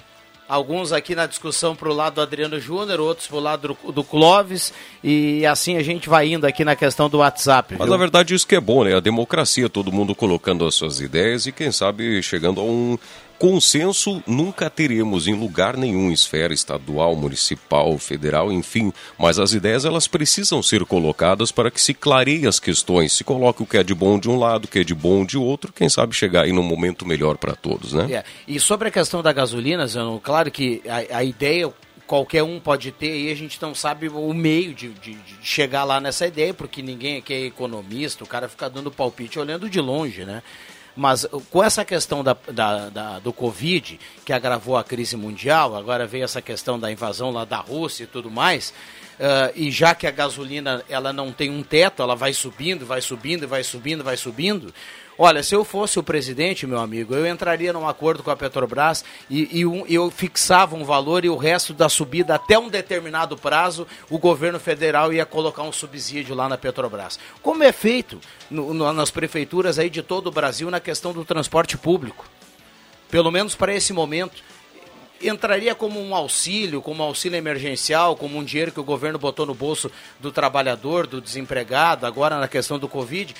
[0.48, 3.92] Alguns aqui na discussão para o lado do Adriano Júnior, outros para o lado do,
[3.92, 4.72] do, Clóvis,
[5.04, 7.76] e assim a gente vai indo aqui na questão do WhatsApp.
[7.80, 8.96] Mas na verdade isso que é bom, né?
[8.96, 12.96] A democracia, todo mundo colocando as suas ideias e quem sabe chegando a um
[13.38, 20.08] Consenso nunca teremos em lugar nenhum, esfera estadual, municipal, federal, enfim, mas as ideias elas
[20.08, 23.94] precisam ser colocadas para que se clareiem as questões, se coloque o que é de
[23.94, 26.54] bom de um lado, o que é de bom de outro, quem sabe chegar aí
[26.54, 28.08] num momento melhor para todos, né?
[28.12, 28.24] É.
[28.48, 31.72] E sobre a questão da gasolina, Zano, claro que a, a ideia
[32.08, 35.84] qualquer um pode ter e a gente não sabe o meio de, de, de, chegar
[35.84, 39.82] lá nessa ideia, porque ninguém aqui é economista, o cara fica dando palpite olhando de
[39.82, 40.42] longe, né?
[40.96, 45.76] Mas uh, com essa questão da, da, da, do Covid, que agravou a crise mundial,
[45.76, 48.74] agora veio essa questão da invasão lá da Rússia e tudo mais,
[49.20, 53.02] uh, e já que a gasolina ela não tem um teto, ela vai subindo, vai
[53.02, 54.74] subindo, vai subindo, vai subindo,
[55.18, 59.06] Olha, se eu fosse o presidente, meu amigo, eu entraria num acordo com a Petrobras
[59.30, 63.38] e, e um, eu fixava um valor e o resto da subida até um determinado
[63.38, 67.18] prazo, o governo federal ia colocar um subsídio lá na Petrobras.
[67.42, 68.20] Como é feito
[68.52, 72.26] no, no, nas prefeituras aí de todo o Brasil na questão do transporte público.
[73.10, 74.44] Pelo menos para esse momento
[75.22, 79.46] entraria como um auxílio, como um auxílio emergencial, como um dinheiro que o governo botou
[79.46, 83.34] no bolso do trabalhador, do desempregado, agora na questão do Covid,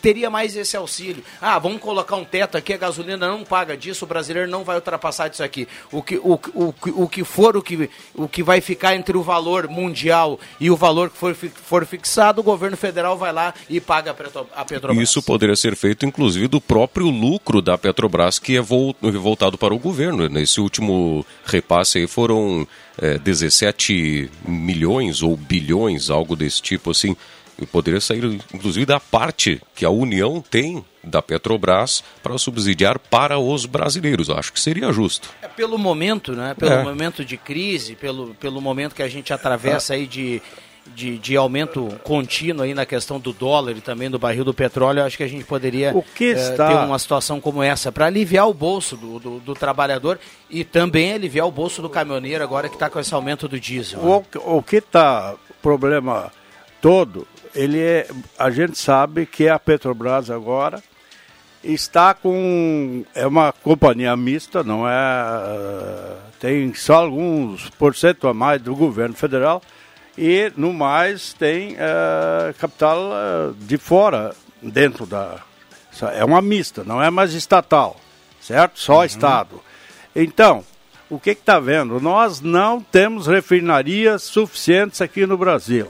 [0.00, 1.22] teria mais esse auxílio.
[1.40, 4.76] Ah, vamos colocar um teto aqui, a gasolina não paga disso, o brasileiro não vai
[4.76, 5.68] ultrapassar disso aqui.
[5.90, 9.22] O que, o, o, o que for o que, o que vai ficar entre o
[9.22, 13.80] valor mundial e o valor que for, for fixado, o governo federal vai lá e
[13.80, 14.10] paga
[14.54, 14.96] a Petrobras.
[14.98, 19.78] Isso poderia ser feito, inclusive, do próprio lucro da Petrobras, que é voltado para o
[19.78, 20.28] governo.
[20.28, 22.66] Nesse último repasse aí foram
[22.98, 27.16] é, 17 milhões ou bilhões, algo desse tipo assim.
[27.58, 33.38] E poderia sair, inclusive, da parte que a União tem da Petrobras para subsidiar para
[33.38, 34.28] os brasileiros.
[34.28, 35.30] Acho que seria justo.
[35.40, 36.54] É pelo momento, né?
[36.54, 36.82] Pelo é.
[36.82, 40.42] momento de crise, pelo, pelo momento que a gente atravessa aí de
[40.94, 45.02] de, de aumento contínuo aí na questão do dólar e também do barril do petróleo,
[45.02, 46.68] acho que a gente poderia está...
[46.68, 50.18] ter uma situação como essa para aliviar o bolso do, do, do, trabalhador
[50.48, 54.00] e também aliviar o bolso do caminhoneiro agora que está com esse aumento do diesel.
[54.00, 54.24] O, né?
[54.44, 56.30] o que está problema
[56.80, 60.82] todo, ele é, a gente sabe que a Petrobras agora
[61.64, 68.62] está com é uma companhia mista, não é tem só alguns por cento a mais
[68.62, 69.60] do governo federal
[70.16, 75.40] e no mais tem uh, capital uh, de fora dentro da
[76.12, 77.98] é uma mista, não é mais estatal,
[78.40, 78.78] certo?
[78.78, 79.04] Só uhum.
[79.04, 79.62] estado.
[80.14, 80.62] Então,
[81.08, 81.98] o que está vendo?
[82.00, 85.88] Nós não temos refinarias suficientes aqui no Brasil.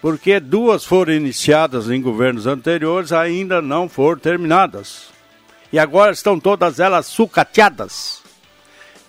[0.00, 5.10] Porque duas foram iniciadas em governos anteriores, ainda não foram terminadas.
[5.72, 8.23] E agora estão todas elas sucateadas.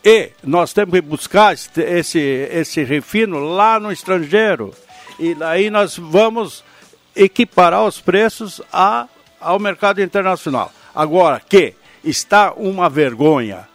[0.05, 4.71] E nós temos que buscar esse, esse refino lá no estrangeiro.
[5.17, 6.63] E daí nós vamos
[7.15, 9.07] equiparar os preços a,
[9.41, 10.71] ao mercado internacional.
[10.93, 13.67] Agora que está uma vergonha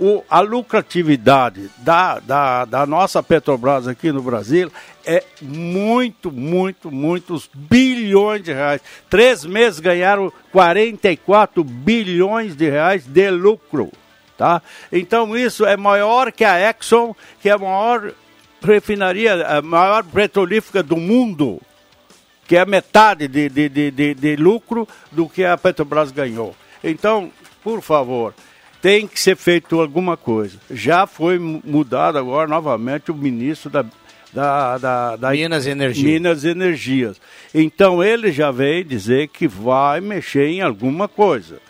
[0.00, 4.72] o, a lucratividade da, da, da nossa Petrobras aqui no Brasil
[5.04, 8.80] é muito, muito, muitos bilhões de reais.
[9.10, 13.92] Três meses ganharam 44 bilhões de reais de lucro.
[14.40, 14.62] Tá?
[14.90, 18.10] Então isso é maior que a Exxon, que é a maior
[18.62, 21.60] refinaria, a maior petrolífera do mundo,
[22.48, 26.56] que é metade de, de, de, de, lucro do que a Petrobras ganhou.
[26.82, 27.30] Então,
[27.62, 28.32] por favor,
[28.80, 30.56] tem que ser feito alguma coisa.
[30.70, 33.84] Já foi mudado agora novamente o ministro da,
[34.32, 36.12] da, da, da Minas Energia.
[36.12, 37.20] Minas Energias.
[37.52, 41.60] Então ele já veio dizer que vai mexer em alguma coisa.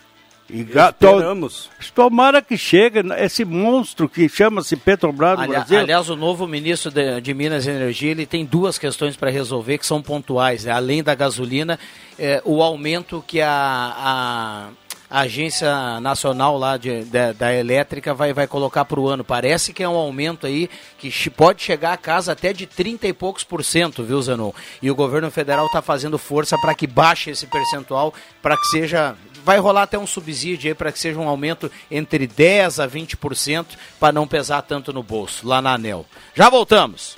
[0.53, 1.69] E Esperamos.
[1.95, 5.79] Tomara que chegue esse monstro que chama-se Petrobras no Ali, Brasil.
[5.79, 9.77] Aliás, o novo ministro de, de, Minas e Energia ele tem duas questões para resolver
[9.77, 10.65] que são pontuais.
[10.65, 10.71] Né?
[10.73, 11.79] Além da gasolina,
[12.19, 14.69] é, o aumento que a, a,
[15.09, 19.23] a, Agência Nacional lá de, de, da Elétrica vai, vai colocar para o ano.
[19.23, 23.13] Parece que é um aumento aí que pode chegar a casa até de 30 e
[23.13, 24.51] poucos por cento, viu, Zenon?
[24.81, 29.15] E o governo federal está fazendo força para que baixe esse percentual, para que seja
[29.43, 33.65] vai rolar até um subsídio aí para que seja um aumento entre 10% a 20%
[33.99, 36.05] para não pesar tanto no bolso, lá na ANEL.
[36.33, 37.17] Já voltamos.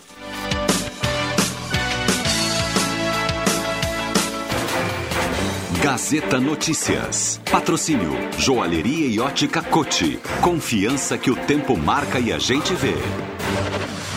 [5.83, 7.41] Gazeta Notícias.
[7.51, 10.17] Patrocínio Joalheria e Ótica Cote.
[10.39, 12.95] Confiança que o tempo marca e a gente vê.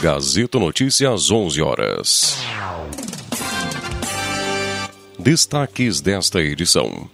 [0.01, 2.39] Gazeta Notícias, 11 horas.
[5.19, 7.11] Destaques desta edição.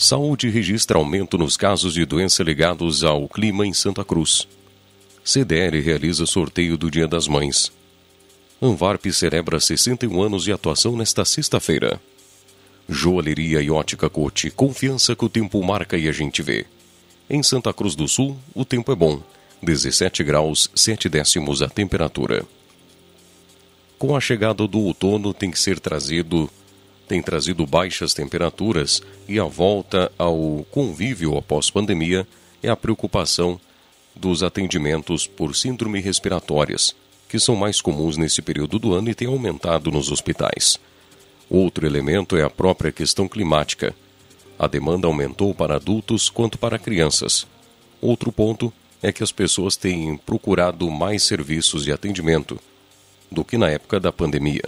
[0.00, 4.46] Saúde registra aumento nos casos de doença ligados ao clima em Santa Cruz.
[5.24, 7.72] CDL realiza sorteio do Dia das Mães.
[8.62, 12.00] Anvarp celebra 61 anos de atuação nesta sexta-feira.
[12.88, 16.64] Joalheria e ótica Cote, confiança que o tempo marca e a gente vê.
[17.28, 19.20] Em Santa Cruz do Sul, o tempo é bom.
[19.60, 22.46] 17 graus, 7 décimos a temperatura.
[23.98, 26.48] Com a chegada do outono tem que ser trazido
[27.08, 32.28] tem trazido baixas temperaturas e a volta ao convívio após pandemia
[32.62, 33.58] é a preocupação
[34.14, 36.94] dos atendimentos por síndrome respiratórias,
[37.26, 40.78] que são mais comuns nesse período do ano e têm aumentado nos hospitais.
[41.48, 43.94] Outro elemento é a própria questão climática.
[44.58, 47.46] A demanda aumentou para adultos quanto para crianças.
[48.02, 48.70] Outro ponto
[49.02, 52.60] é que as pessoas têm procurado mais serviços de atendimento
[53.30, 54.64] do que na época da pandemia.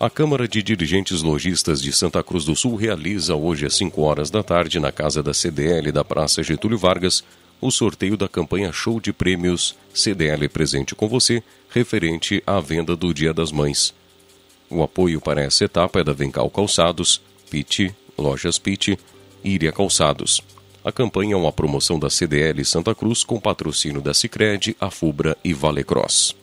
[0.00, 4.30] A Câmara de Dirigentes Logistas de Santa Cruz do Sul realiza hoje às 5 horas
[4.30, 7.24] da tarde, na casa da CDL da Praça Getúlio Vargas,
[7.60, 13.12] o sorteio da campanha Show de Prêmios CDL Presente com Você, referente à venda do
[13.12, 13.92] Dia das Mães.
[14.70, 18.96] O apoio para essa etapa é da Vencal Calçados, Pit, Lojas Pit
[19.42, 20.40] e Iria Calçados.
[20.84, 25.52] A campanha é uma promoção da CDL Santa Cruz com patrocínio da Sicredi, Afubra e
[25.52, 26.37] Valecross.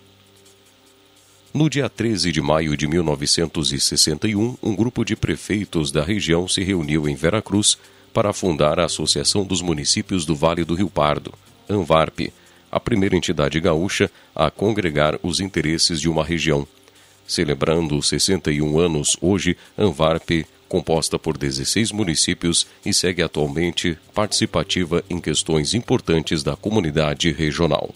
[1.55, 7.07] No dia 13 de maio de 1961, um grupo de prefeitos da região se reuniu
[7.07, 7.77] em Veracruz
[8.13, 11.33] para fundar a Associação dos Municípios do Vale do Rio Pardo,
[11.69, 12.33] ANVARP,
[12.69, 16.67] a primeira entidade gaúcha a congregar os interesses de uma região.
[17.25, 25.73] Celebrando 61 anos hoje, ANVARP, composta por 16 municípios e segue atualmente participativa em questões
[25.73, 27.95] importantes da comunidade regional.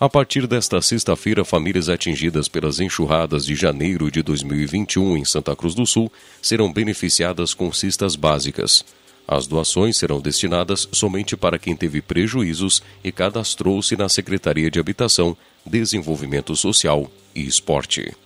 [0.00, 5.74] A partir desta sexta-feira, famílias atingidas pelas enxurradas de janeiro de 2021 em Santa Cruz
[5.74, 6.10] do Sul
[6.40, 8.82] serão beneficiadas com cestas básicas.
[9.28, 15.36] As doações serão destinadas somente para quem teve prejuízos e cadastrou-se na Secretaria de Habitação,
[15.66, 18.16] Desenvolvimento Social e Esporte.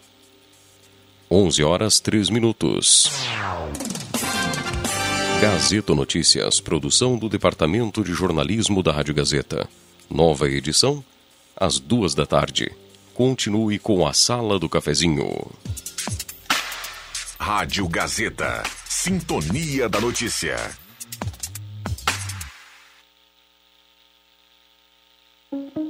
[1.28, 3.10] 11 horas 3 minutos.
[5.40, 9.68] Gazeta Notícias, produção do Departamento de Jornalismo da Rádio Gazeta.
[10.08, 11.02] Nova edição
[11.56, 12.70] às duas da tarde.
[13.14, 15.50] Continue com a Sala do Cafezinho.
[17.38, 18.62] Rádio Gazeta.
[18.84, 20.56] Sintonia da Notícia.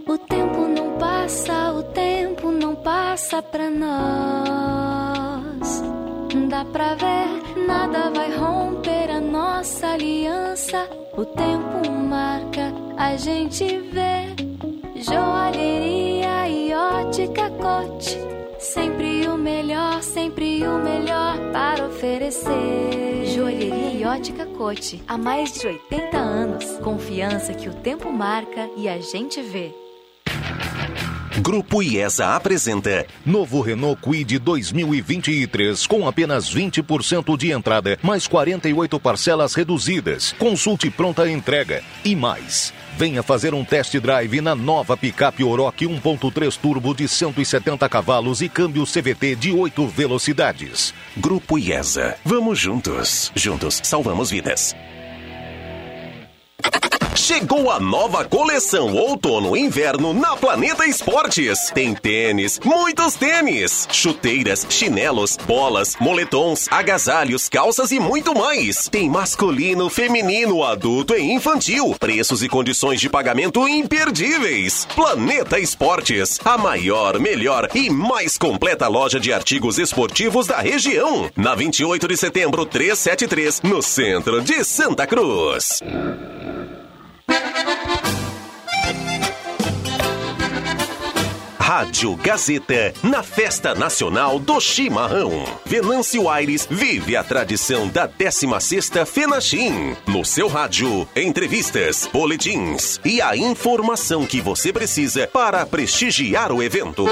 [0.07, 3.94] O tempo não passa, o tempo não passa pra nós.
[6.48, 10.88] Dá pra ver, nada vai romper a nossa aliança.
[11.16, 14.54] O tempo marca, a gente vê.
[15.07, 18.19] Joalheria e ótica cote.
[18.59, 23.27] Sempre o melhor, sempre o melhor para oferecer.
[23.27, 25.03] Joalheria e ótica cote.
[25.07, 26.64] Há mais de 80 anos.
[26.79, 29.75] Confiança que o tempo marca e a gente vê.
[31.43, 39.53] Grupo IESA apresenta novo Renault Kwid 2023 com apenas 20% de entrada, mais 48 parcelas
[39.53, 40.33] reduzidas.
[40.38, 42.73] Consulte pronta entrega e mais.
[42.97, 48.49] Venha fazer um test drive na nova picape Oroch 1.3 turbo de 170 cavalos e
[48.49, 50.95] câmbio CVT de 8 velocidades.
[51.17, 52.17] Grupo IESA.
[52.25, 53.33] Vamos juntos.
[53.35, 54.77] Juntos salvamos vidas.
[57.14, 61.70] Chegou a nova coleção outono-inverno na Planeta Esportes.
[61.72, 68.88] Tem tênis, muitos tênis, chuteiras, chinelos, bolas, moletons, agasalhos, calças e muito mais.
[68.88, 71.94] Tem masculino, feminino, adulto e infantil.
[72.00, 74.85] Preços e condições de pagamento imperdíveis.
[74.94, 81.31] Planeta Esportes, a maior, melhor e mais completa loja de artigos esportivos da região.
[81.37, 85.81] Na 28 de setembro 373, no centro de Santa Cruz.
[91.75, 95.44] Rádio Gazeta, na Festa Nacional do Chimarrão.
[95.66, 99.96] Venâncio Aires vive a tradição da 16ª Fenachim.
[100.06, 107.06] No seu rádio, entrevistas, boletins e a informação que você precisa para prestigiar o evento.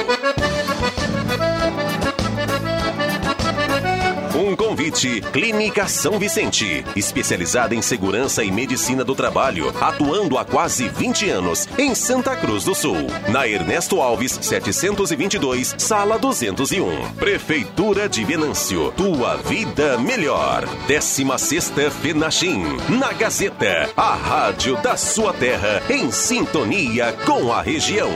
[4.83, 11.31] Convite Clínica São Vicente, especializada em segurança e medicina do trabalho, atuando há quase 20
[11.31, 12.97] anos em Santa Cruz do Sul.
[13.29, 17.13] Na Ernesto Alves, 722, sala 201.
[17.13, 20.67] Prefeitura de Venâncio, tua vida melhor.
[20.89, 28.11] 16ª Fenachim, na Gazeta, a rádio da sua terra, em sintonia com a região.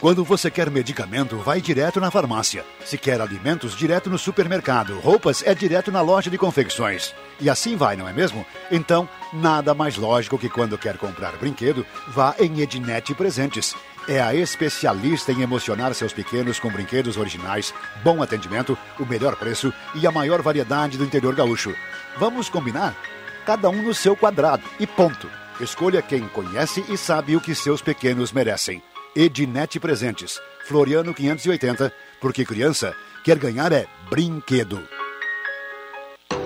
[0.00, 2.64] Quando você quer medicamento, vai direto na farmácia.
[2.86, 4.98] Se quer alimentos, direto no supermercado.
[4.98, 7.14] Roupas é direto na loja de confecções.
[7.38, 8.46] E assim vai, não é mesmo?
[8.70, 13.76] Então, nada mais lógico que quando quer comprar brinquedo, vá em Ednet Presentes.
[14.08, 19.70] É a especialista em emocionar seus pequenos com brinquedos originais, bom atendimento, o melhor preço
[19.94, 21.74] e a maior variedade do interior gaúcho.
[22.16, 22.96] Vamos combinar?
[23.44, 25.28] Cada um no seu quadrado e ponto.
[25.60, 28.82] Escolha quem conhece e sabe o que seus pequenos merecem.
[29.14, 32.94] Ednet Presentes, Floriano 580, porque criança
[33.24, 34.80] quer ganhar é brinquedo.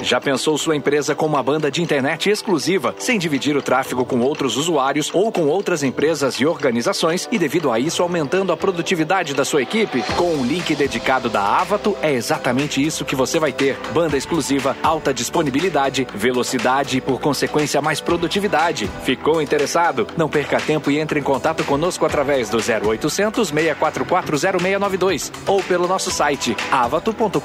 [0.04, 4.20] Já pensou sua empresa com uma banda de internet exclusiva, sem dividir o tráfego com
[4.20, 9.32] outros usuários ou com outras empresas e organizações e devido a isso aumentando a produtividade
[9.32, 10.02] da sua equipe?
[10.14, 13.78] Com um link dedicado da Avato, é exatamente isso que você vai ter.
[13.94, 18.90] Banda exclusiva, alta disponibilidade, velocidade e por consequência mais produtividade.
[19.04, 20.06] Ficou interessado?
[20.18, 25.88] Não perca tempo e entre em contato conosco através do 0800 644 0692 ou pelo
[25.88, 27.40] nosso site avato.com.br.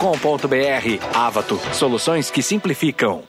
[1.14, 3.22] Avato, soluções que simplificam.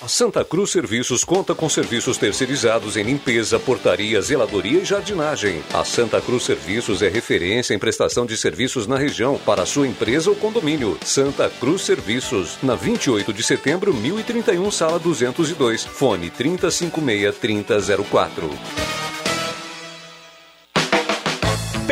[0.00, 5.62] A Santa Cruz Serviços conta com serviços terceirizados em limpeza, portaria, zeladoria e jardinagem.
[5.74, 10.30] A Santa Cruz Serviços é referência em prestação de serviços na região para sua empresa
[10.30, 10.98] ou condomínio.
[11.04, 19.19] Santa Cruz Serviços, na 28 de setembro, 1031, sala 202, fone 3056-3004.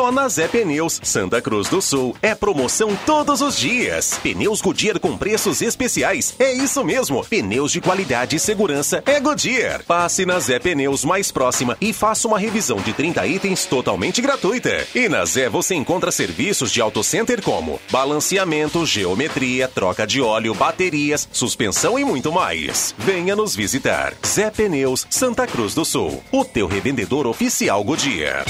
[0.00, 2.16] Só na Zé Pneus, Santa Cruz do Sul.
[2.22, 4.18] É promoção todos os dias.
[4.22, 6.34] Pneus Goodyear com preços especiais.
[6.38, 7.22] É isso mesmo.
[7.22, 9.84] Pneus de qualidade e segurança é Goodyear.
[9.84, 14.86] Passe na Zé Pneus mais próxima e faça uma revisão de 30 itens totalmente gratuita.
[14.94, 20.54] E na Zé você encontra serviços de auto center como balanceamento, geometria, troca de óleo,
[20.54, 22.94] baterias, suspensão e muito mais.
[22.96, 24.14] Venha nos visitar.
[24.26, 26.22] Zé Pneus, Santa Cruz do Sul.
[26.32, 28.46] O teu revendedor oficial Goodyear.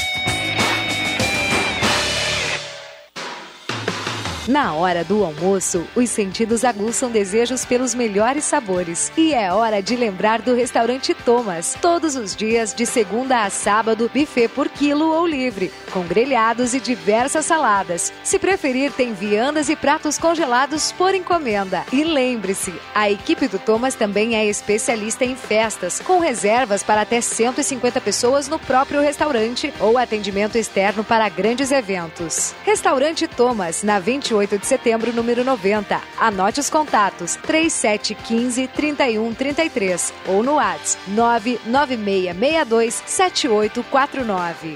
[4.48, 9.12] Na hora do almoço, os sentidos aguçam desejos pelos melhores sabores.
[9.16, 11.76] E é hora de lembrar do restaurante Thomas.
[11.80, 16.80] Todos os dias, de segunda a sábado, buffet por quilo ou livre, com grelhados e
[16.80, 18.10] diversas saladas.
[18.24, 21.84] Se preferir, tem viandas e pratos congelados por encomenda.
[21.92, 27.20] E lembre-se, a equipe do Thomas também é especialista em festas, com reservas para até
[27.20, 32.54] 150 pessoas no próprio restaurante ou atendimento externo para grandes eventos.
[32.64, 34.00] Restaurante Thomas, na
[34.30, 36.00] 28 de setembro, número 90.
[36.18, 44.74] Anote os contatos: 3715 3133 ou no WhatsApp 99662 7849.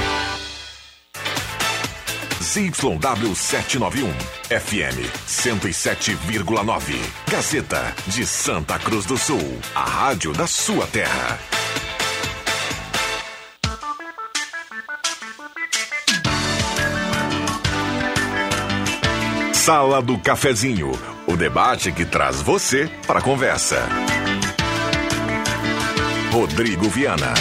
[2.40, 4.12] ZYW 791,
[4.48, 6.94] FM 107,9.
[7.28, 11.38] Gazeta de Santa Cruz do Sul, a rádio da sua terra.
[19.64, 20.92] Sala do Cafezinho,
[21.26, 23.82] o debate que traz você para a conversa.
[26.30, 27.32] Rodrigo Viana.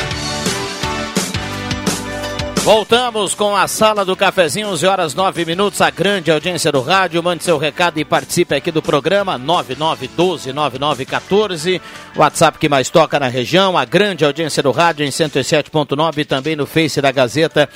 [2.64, 7.22] Voltamos com a sala do cafezinho, 11 horas 9 minutos, a grande audiência do rádio.
[7.22, 11.82] Mande seu recado e participe aqui do programa 99129914.
[12.16, 16.56] WhatsApp que mais toca na região, a grande audiência do rádio em 107.9 e também
[16.56, 17.68] no Face da Gazeta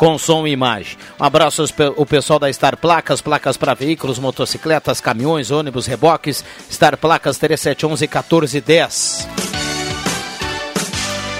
[0.00, 0.96] com som e imagem.
[1.20, 1.62] Um abraço
[1.94, 6.42] ao pessoal da Star Placas, placas para veículos, motocicletas, caminhões, ônibus, reboques.
[6.72, 9.28] Star Placas 3711 1410.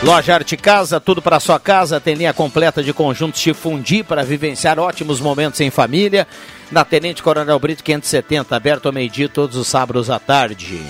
[0.02, 1.98] Loja Arte Casa, tudo para sua casa.
[1.98, 6.28] Tem linha completa de conjuntos Chifundi para vivenciar ótimos momentos em família.
[6.70, 10.82] Na Tenente Coronel Brito 570, aberto ao meio-dia todos os sábados à tarde.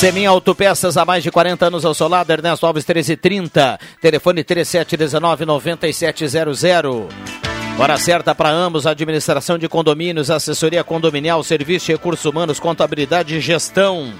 [0.00, 7.06] Semin Autopeças há mais de 40 anos ao seu lado, Ernesto Alves 1330, telefone 3719-9700.
[7.78, 13.40] Hora certa para ambos, administração de condomínios, assessoria condominial, serviço de recursos humanos, contabilidade e
[13.40, 14.10] gestão.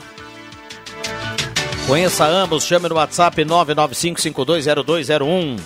[1.86, 5.56] Conheça ambos, chame no WhatsApp 995520201.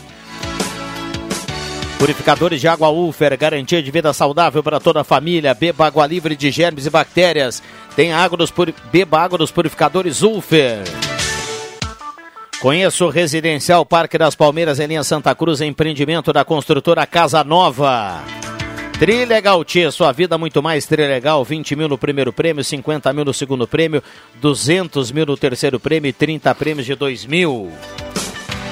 [2.05, 5.55] Purificadores de água Ufer, garantia de vida saudável para toda a família.
[5.55, 7.62] Beba água livre de germes e bactérias.
[7.97, 8.74] Tem água dos puri...
[8.92, 10.82] Beba água dos purificadores Ulfer.
[12.61, 18.22] Conheça o Residencial Parque das Palmeiras em linha Santa Cruz, empreendimento da construtora Casa Nova.
[18.99, 23.34] Trilegal Tia, sua vida muito mais Trilegal, 20 mil no primeiro prêmio, 50 mil no
[23.34, 24.03] segundo prêmio,
[24.36, 27.70] 200 mil no terceiro prêmio e 30 prêmios de 2 mil.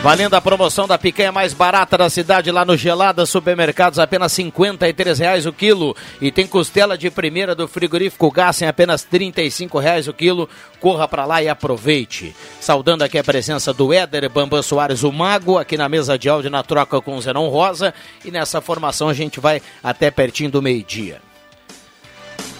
[0.03, 4.51] Valendo a promoção da picanha mais barata da cidade lá no Gelada Supermercados, apenas R$
[4.51, 5.97] 53,00 o quilo.
[6.21, 10.49] E tem costela de primeira do frigorífico Gás em apenas R$ 35,00 o quilo.
[10.81, 12.35] Corra para lá e aproveite.
[12.61, 16.51] Saudando aqui a presença do Éder Bambam Soares, o Mago, aqui na mesa de áudio
[16.51, 17.95] na troca com o Zenon Rosa.
[18.25, 21.23] E nessa formação a gente vai até pertinho do meio-dia.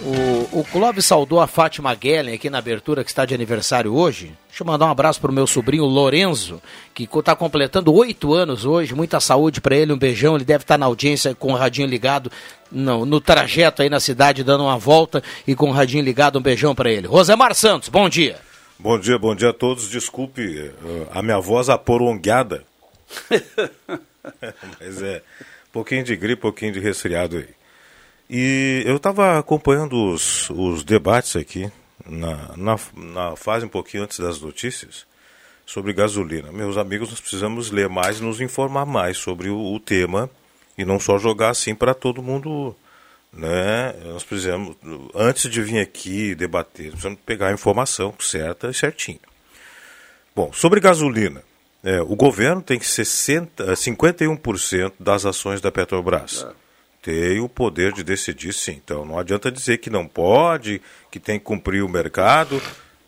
[0.05, 4.33] O, o Clóvis saudou a Fátima Guellen aqui na abertura, que está de aniversário hoje.
[4.49, 6.61] Deixa eu mandar um abraço para o meu sobrinho Lorenzo,
[6.93, 8.93] que está completando oito anos hoje.
[8.93, 10.35] Muita saúde para ele, um beijão.
[10.35, 12.31] Ele deve estar na audiência com o radinho ligado
[12.71, 16.37] no, no trajeto aí na cidade, dando uma volta e com o radinho ligado.
[16.37, 17.07] Um beijão para ele.
[17.07, 18.37] Rosemar Santos, bom dia.
[18.77, 19.89] Bom dia, bom dia a todos.
[19.89, 22.63] Desculpe uh, a minha voz aporongueada.
[24.79, 25.21] Mas é,
[25.71, 27.49] pouquinho de gripe, pouquinho de resfriado aí.
[28.29, 31.71] E eu estava acompanhando os, os debates aqui,
[32.05, 35.05] na, na, na, fase um pouquinho antes das notícias,
[35.65, 36.51] sobre gasolina.
[36.51, 40.29] Meus amigos, nós precisamos ler mais e nos informar mais sobre o, o tema
[40.77, 42.75] e não só jogar assim para todo mundo.
[43.31, 43.93] Né?
[44.05, 44.75] Nós precisamos,
[45.13, 49.19] antes de vir aqui debater, precisamos pegar a informação certa e certinha.
[50.35, 51.43] Bom, sobre gasolina.
[51.83, 56.47] É, o governo tem que 60, 51% das ações da Petrobras.
[56.49, 56.62] É
[57.03, 58.81] tem o poder de decidir sim.
[58.83, 60.81] Então não adianta dizer que não pode,
[61.11, 62.61] que tem que cumprir o mercado.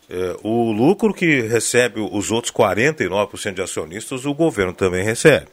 [0.08, 5.46] É, o lucro que recebe os outros 49% de acionistas, o governo também recebe.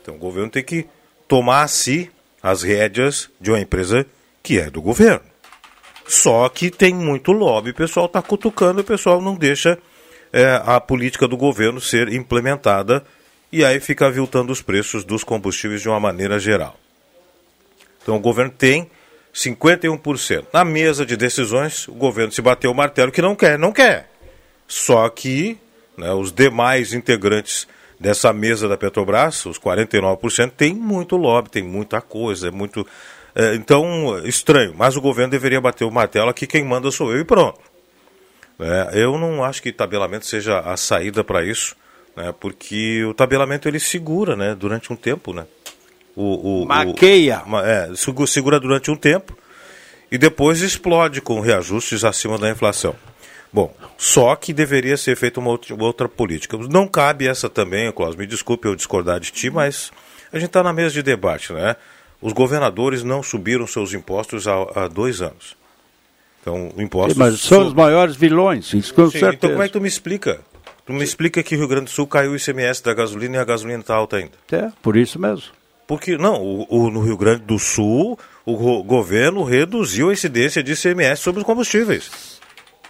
[0.00, 0.86] Então o governo tem que
[1.26, 2.10] tomar a si
[2.40, 4.06] as rédeas de uma empresa
[4.40, 5.28] que é do governo.
[6.06, 9.78] Só que tem muito lobby, o pessoal está cutucando, o pessoal não deixa
[10.32, 13.04] é, a política do governo ser implementada
[13.52, 16.78] e aí fica aviltando os preços dos combustíveis de uma maneira geral.
[18.02, 18.90] Então o governo tem
[19.34, 20.46] 51%.
[20.52, 24.10] Na mesa de decisões, o governo se bateu o martelo que não quer, não quer.
[24.66, 25.58] Só que
[25.96, 27.66] né, os demais integrantes
[27.98, 32.86] dessa mesa da Petrobras, os 49%, tem muito lobby, tem muita coisa, é muito.
[33.34, 37.20] É, então, estranho, mas o governo deveria bater o martelo aqui, quem manda sou eu
[37.20, 37.60] e pronto.
[38.58, 41.76] É, eu não acho que tabelamento seja a saída para isso,
[42.16, 45.46] né, porque o tabelamento ele segura né, durante um tempo, né?
[46.20, 47.42] O, o maqueia.
[47.46, 47.90] O, é,
[48.26, 49.36] segura durante um tempo
[50.10, 52.94] e depois explode com reajustes acima da inflação.
[53.52, 56.56] Bom, só que deveria ser feita uma outra, outra política.
[56.56, 59.90] Não cabe essa também, Cláudio, me desculpe eu discordar de ti, mas
[60.32, 61.74] a gente está na mesa de debate, né?
[62.20, 65.56] Os governadores não subiram seus impostos há, há dois anos.
[66.40, 67.18] Então, o imposto.
[67.18, 69.34] mas são os maiores vilões, isso com Sim, certeza.
[69.34, 70.40] Então, como é que tu me explica?
[70.86, 73.38] Tu me explica que o Rio Grande do Sul caiu o ICMS da gasolina e
[73.38, 74.32] a gasolina está alta ainda.
[74.50, 75.59] É, por isso mesmo.
[75.90, 78.16] Porque, não, o, o, no Rio Grande do Sul,
[78.46, 82.40] o go governo reduziu a incidência de ICMS sobre os combustíveis.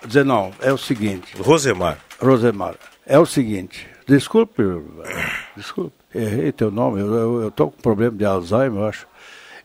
[0.04, 1.34] Dizer, não, é o seguinte.
[1.38, 1.96] Rosemar.
[2.20, 2.74] Rosemar,
[3.06, 3.88] é o seguinte.
[4.06, 4.62] Desculpe,
[5.56, 9.06] desculpe, errei teu nome, eu estou com problema de Alzheimer, eu acho.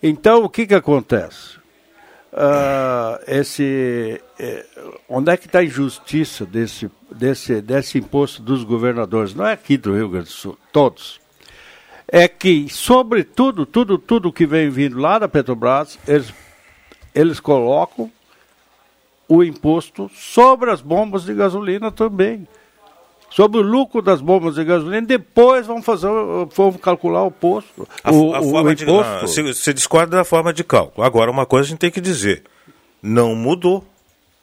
[0.02, 1.58] Então, o que que acontece?
[2.32, 4.66] Uh, esse, eh,
[5.10, 9.36] onde é que está a injustiça desse, desse, desse imposto dos governadores?
[9.36, 11.25] Não é aqui do Rio Grande do Sul, todos
[12.08, 16.34] é que, sobretudo, tudo, tudo que vem vindo lá da Petrobras, eles,
[17.14, 18.12] eles colocam
[19.28, 22.48] o imposto sobre as bombas de gasolina também.
[23.30, 26.08] Sobre o lucro das bombas de gasolina, depois vão fazer,
[26.56, 27.88] vão calcular o posto.
[28.04, 29.26] A, o, a o imposto.
[29.26, 31.06] De, você discorda da forma de cálculo.
[31.06, 32.44] Agora, uma coisa a gente tem que dizer:
[33.02, 33.84] não mudou.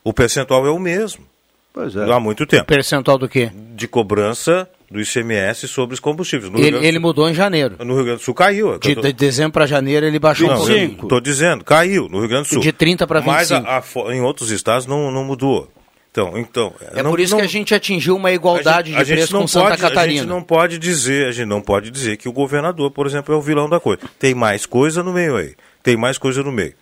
[0.05, 1.25] O percentual é o mesmo.
[1.73, 2.13] Pois é.
[2.13, 2.65] Há muito tempo.
[2.65, 3.51] O percentual do quê?
[3.75, 6.53] De cobrança do ICMS sobre os combustíveis.
[6.55, 7.76] Ele, ele, mudou em janeiro.
[7.80, 8.78] No Rio Grande do Sul caiu.
[8.78, 10.99] De, de dezembro para janeiro ele baixou não, um pouquinho.
[11.03, 12.62] Estou dizendo, caiu no Rio Grande do Sul.
[12.62, 13.34] De 30 para 25.
[13.34, 15.68] Mas a, a, em outros estados não, não mudou.
[16.11, 19.12] Então, então, é não, por isso não, que a gente atingiu uma igualdade gente, de
[19.14, 20.20] preço com Santa pode, Catarina.
[20.20, 23.34] A gente não pode dizer, a gente não pode dizer que o governador, por exemplo,
[23.34, 24.03] é o vilão da coisa.
[24.18, 25.55] Tem mais coisa no meio aí.
[25.82, 26.74] Tem mais coisa no meio.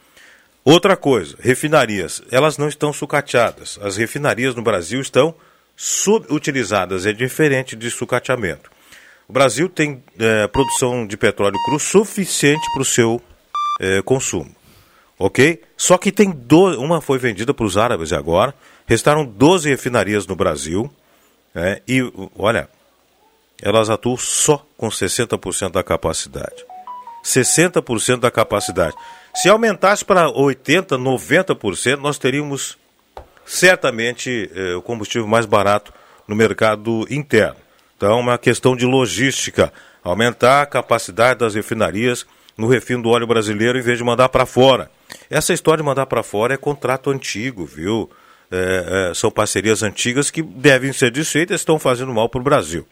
[0.64, 3.78] Outra coisa, refinarias, elas não estão sucateadas.
[3.80, 5.32] As refinarias no Brasil estão
[5.82, 8.70] subutilizadas, é diferente de sucateamento.
[9.26, 13.18] O Brasil tem é, produção de petróleo cru suficiente para o seu
[13.80, 14.54] é, consumo,
[15.18, 15.62] ok?
[15.78, 16.78] Só que tem do...
[16.78, 18.54] uma foi vendida para os árabes agora,
[18.86, 20.92] restaram 12 refinarias no Brasil,
[21.54, 22.02] é, e
[22.36, 22.68] olha,
[23.62, 26.62] elas atuam só com 60% da capacidade.
[27.24, 28.94] 60% da capacidade.
[29.34, 32.76] Se aumentasse para 80%, 90%, nós teríamos
[33.50, 35.92] certamente eh, o combustível mais barato
[36.28, 37.56] no mercado interno.
[37.96, 39.72] Então, é uma questão de logística.
[40.04, 42.24] Aumentar a capacidade das refinarias
[42.56, 44.88] no refino do óleo brasileiro em vez de mandar para fora.
[45.28, 48.08] Essa história de mandar para fora é contrato antigo, viu?
[48.52, 52.86] É, é, são parcerias antigas que devem ser desfeitas estão fazendo mal para o Brasil.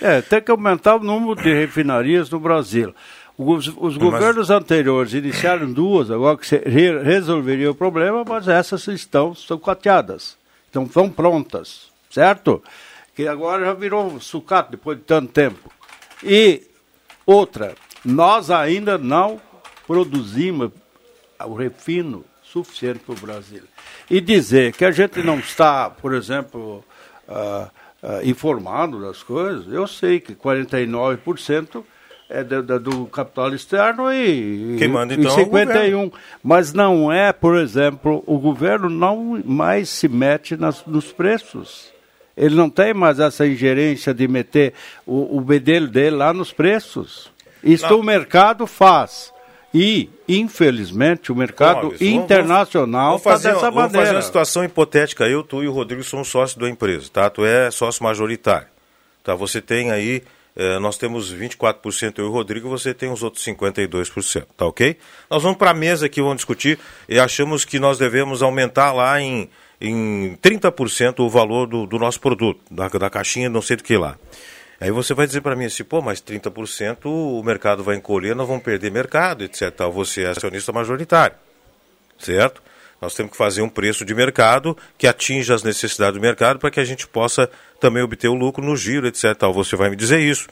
[0.00, 2.94] É, tem que aumentar o número de refinarias no Brasil.
[3.38, 9.32] Os, os governos anteriores iniciaram duas, agora que re, resolveria o problema, mas essas estão,
[9.32, 10.38] estão cateadas,
[10.70, 12.62] então estão prontas, certo?
[13.14, 15.70] Que agora já virou sucato depois de tanto tempo.
[16.24, 16.62] E
[17.26, 19.38] outra, nós ainda não
[19.86, 20.70] produzimos
[21.44, 23.62] o refino suficiente para o Brasil.
[24.08, 26.82] E dizer que a gente não está, por exemplo,
[27.28, 27.70] uh,
[28.02, 31.84] uh, informado das coisas, eu sei que 49%
[32.28, 36.10] é do, do, capital externo e, Quem manda, então, e 51.
[36.42, 41.92] Mas não é, por exemplo, o governo não mais se mete nas, nos preços.
[42.36, 44.74] Ele não tem mais essa ingerência de meter
[45.06, 47.30] o, o bedelho dele lá nos preços.
[47.62, 48.00] Isso não.
[48.00, 49.32] o mercado faz.
[49.72, 53.70] E, infelizmente, o mercado internacional está dessa maneira.
[53.70, 55.24] Vamos fazer uma situação hipotética.
[55.24, 57.28] Eu, tu e o Rodrigo somos sócios da empresa, tá?
[57.30, 58.68] Tu é sócio majoritário.
[59.22, 59.34] Tá?
[59.34, 60.22] Você tem aí
[60.56, 64.96] é, nós temos 24% eu e o Rodrigo, você tem os outros 52%, tá ok?
[65.28, 69.20] Nós vamos para a mesa aqui, vamos discutir e achamos que nós devemos aumentar lá
[69.20, 73.84] em, em 30% o valor do, do nosso produto, da, da caixinha, não sei do
[73.84, 74.16] que lá.
[74.80, 78.48] Aí você vai dizer para mim assim, pô, mas 30% o mercado vai encolher, nós
[78.48, 79.72] vamos perder mercado, etc.
[79.92, 81.36] Você é acionista majoritário,
[82.18, 82.62] certo?
[83.00, 86.70] Nós temos que fazer um preço de mercado que atinja as necessidades do mercado para
[86.70, 89.34] que a gente possa também obter o lucro no giro, etc.
[89.36, 89.52] Tal.
[89.52, 90.48] Você vai me dizer isso.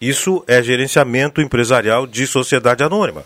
[0.00, 3.24] Isso é gerenciamento empresarial de sociedade anônima.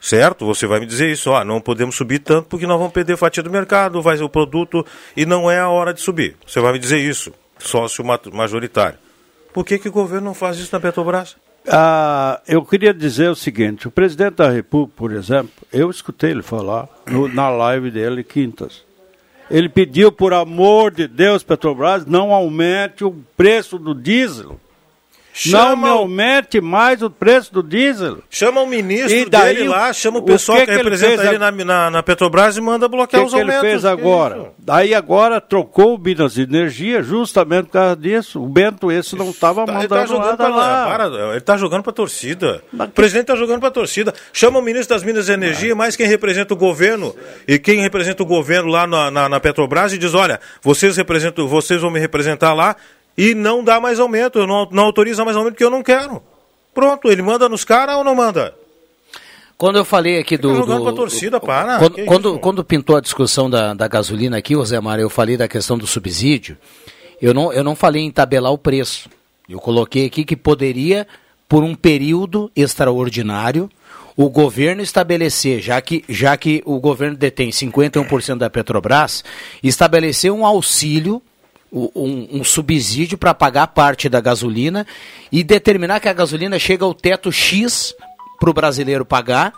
[0.00, 0.46] Certo?
[0.46, 1.32] Você vai me dizer isso.
[1.32, 4.84] Ah, não podemos subir tanto porque nós vamos perder fatia do mercado, vai o produto
[5.16, 6.36] e não é a hora de subir.
[6.46, 8.98] Você vai me dizer isso, sócio majoritário.
[9.52, 11.36] Por que, que o governo não faz isso na Petrobras?
[11.68, 16.42] Ah, eu queria dizer o seguinte: o presidente da República, por exemplo, eu escutei ele
[16.42, 18.84] falar no, na live dele quintas.
[19.50, 24.58] Ele pediu, por amor de Deus, Petrobras, não aumente o preço do diesel.
[25.32, 28.18] Chama não me aumente mais o preço do diesel.
[28.28, 31.22] Chama o ministro e daí, dele lá, chama o pessoal o que, que, que representa
[31.22, 33.56] ele, ele na, na, na, Petrobras e manda bloquear que os aumentos.
[33.56, 34.52] O que ele fez agora?
[34.58, 38.42] Daí agora trocou o Minas de Energia justamente por causa disso.
[38.42, 40.84] O Bento esse não estava tá, mandando ele tá jogando nada lá.
[40.86, 42.62] Para, ele está jogando para a torcida.
[42.70, 44.12] Mas o presidente está jogando para a torcida.
[44.34, 47.16] Chama o ministro das Minas de Energia, mais quem representa o governo
[47.48, 51.48] e quem representa o governo lá na, na, na Petrobras e diz, olha, vocês representam,
[51.48, 52.76] vocês vão me representar lá
[53.16, 56.22] e não dá mais aumento, não, não autoriza mais aumento porque eu não quero.
[56.74, 58.54] Pronto, ele manda nos caras ou não manda?
[59.58, 60.54] Quando eu falei aqui do.
[60.54, 61.78] Jogando do, torcida, para.
[61.78, 65.46] Quando, quando, quando, pintou a discussão da, da gasolina aqui, José Mário, eu falei da
[65.46, 66.56] questão do subsídio.
[67.20, 69.08] Eu não, eu não falei em tabelar o preço.
[69.48, 71.06] Eu coloquei aqui que poderia,
[71.48, 73.70] por um período extraordinário,
[74.16, 79.24] o governo estabelecer, já que, já que o governo detém 51% da Petrobras,
[79.62, 81.22] estabelecer um auxílio
[81.72, 84.86] um, um subsídio para pagar parte da gasolina
[85.30, 87.94] e determinar que a gasolina chega ao teto X
[88.38, 89.54] para o brasileiro pagar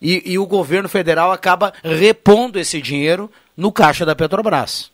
[0.00, 4.90] e, e o governo federal acaba repondo esse dinheiro no caixa da Petrobras.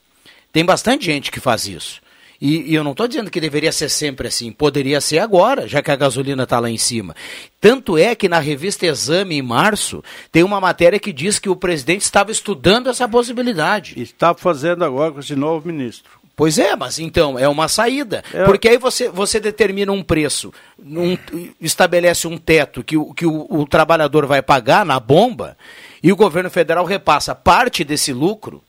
[0.52, 2.00] Tem bastante gente que faz isso.
[2.40, 5.82] E, e, eu não estou dizendo que deveria ser sempre assim, poderia ser agora, já
[5.82, 7.16] que a gasolina está lá em cima.
[7.60, 11.56] Tanto é que na revista Exame, em março, tem uma matéria que diz que o
[11.56, 14.00] presidente estava estudando essa possibilidade.
[14.00, 16.17] Está fazendo agora com esse novo ministro.
[16.39, 18.22] Pois é, mas então é uma saída.
[18.32, 18.45] É.
[18.45, 21.18] Porque aí você, você determina um preço, um,
[21.61, 25.59] estabelece um teto que, o, que o, o trabalhador vai pagar na bomba
[26.01, 28.62] e o governo federal repassa parte desse lucro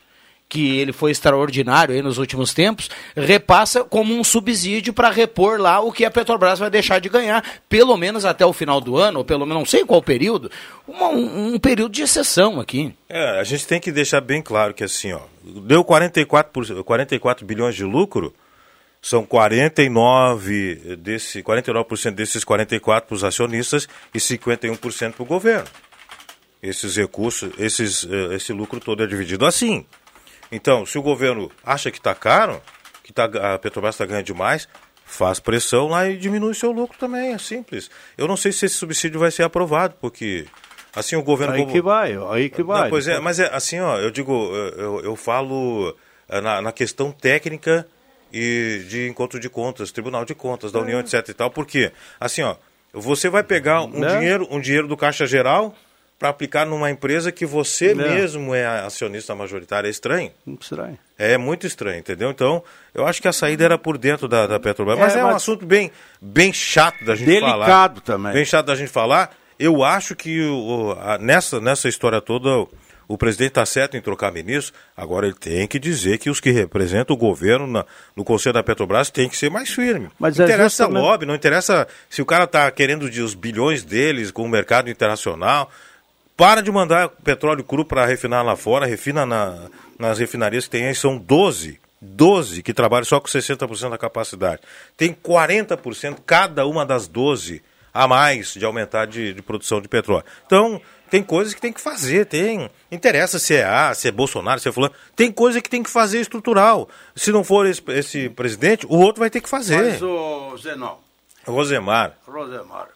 [0.50, 5.80] que ele foi extraordinário aí nos últimos tempos, repassa como um subsídio para repor lá
[5.80, 9.20] o que a Petrobras vai deixar de ganhar, pelo menos até o final do ano,
[9.20, 10.50] ou pelo menos não sei qual período,
[10.88, 12.92] uma, um, um, período de exceção aqui.
[13.08, 17.76] É, a gente tem que deixar bem claro que assim, ó, deu 44, 44 bilhões
[17.76, 18.34] de lucro,
[19.02, 25.68] são 49 desse 49% desses 44 para os acionistas e 51% para o governo.
[26.62, 29.86] Esses recursos, esses, eh, esse lucro todo é dividido assim.
[30.52, 32.62] Então, se o governo acha que está caro,
[33.04, 34.68] que tá, a Petrobras está ganhando demais,
[35.06, 37.90] faz pressão lá e diminui seu lucro também, é simples.
[38.18, 40.46] Eu não sei se esse subsídio vai ser aprovado, porque
[40.96, 41.56] assim o governo...
[41.56, 42.84] Aí que vai, aí que vai.
[42.84, 44.32] Não, pois é, mas é assim, ó, eu digo,
[44.78, 45.96] eu, eu, falo
[46.28, 47.88] eh, na, na questão técnica
[48.32, 52.44] e de encontro de contas, Tribunal de Contas, da União, etc e tal, porque, assim,
[52.44, 52.56] ó,
[52.94, 54.16] você vai pegar um, Né?
[54.16, 55.76] dinheiro, um dinheiro do Caixa Geral
[56.20, 58.10] para aplicar numa empresa que você Né?
[58.10, 59.88] mesmo é acionista majoritário.
[59.88, 60.32] É estranho.
[60.60, 60.98] Estranho.
[61.18, 62.30] É muito estranho, entendeu?
[62.30, 62.62] Então,
[62.94, 64.98] eu acho que a saída era por dentro da, da Petrobras.
[65.00, 65.90] É, Mas é, um mas- assunto bem,
[66.22, 67.54] bem chato da gente falar.
[67.66, 68.34] Delicado também.
[68.34, 69.34] Bem chato da gente falar.
[69.58, 72.70] Eu acho que o, a- nessa, nessa história toda, o,
[73.08, 74.74] o presidente está certo em trocar ministro.
[74.96, 78.64] Agora, ele tem que dizer que os que representam o governo na- no Conselho da
[78.64, 80.10] Petrobras têm que ser mais firmes.
[80.20, 83.84] Mas não é interessa justamente- lobby, não interessa se o cara está querendo os bilhões
[83.86, 85.70] deles com o mercado internacional.
[86.40, 89.68] Para de mandar petróleo cru para refinar lá fora, refina na-
[90.00, 91.78] nas refinarias que tem aí, são 12.
[92.02, 94.62] 12 que trabalham só com 60% da capacidade.
[94.96, 97.62] Tem 40% cada uma das 12
[97.94, 100.24] a mais de aumentar de, de produção de petróleo.
[100.46, 100.82] Então,
[101.12, 102.70] tem coisas que tem que fazer, tem.
[102.90, 104.94] Interessa se é A, se é Bolsonaro, se é fulano.
[105.18, 106.88] Tem coisa que tem que fazer estrutural.
[107.16, 109.76] Se não for esse, esse presidente, o outro vai ter que fazer.
[109.92, 110.96] Mas o Zenon,
[111.46, 112.14] Rosemar.
[112.26, 112.88] Rosemar,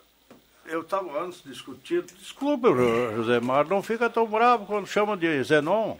[0.73, 2.07] eu estava antes discutindo.
[2.19, 2.67] Desculpe,
[3.15, 5.95] Rosemar, não fica tão bravo quando chama de Zenon.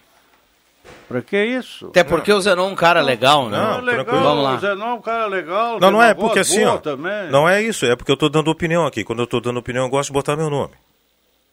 [1.07, 1.87] Pra que isso?
[1.87, 3.57] Até porque o Zenon é um cara legal, né?
[3.57, 4.55] Não, legal, Vamos lá.
[4.55, 5.79] o Zenon é um cara legal.
[5.79, 6.77] Não, não é porque assim, boa ó.
[6.77, 7.29] Também.
[7.29, 9.03] Não é isso, é porque eu tô dando opinião aqui.
[9.03, 10.73] Quando eu tô dando opinião, eu gosto de botar meu nome.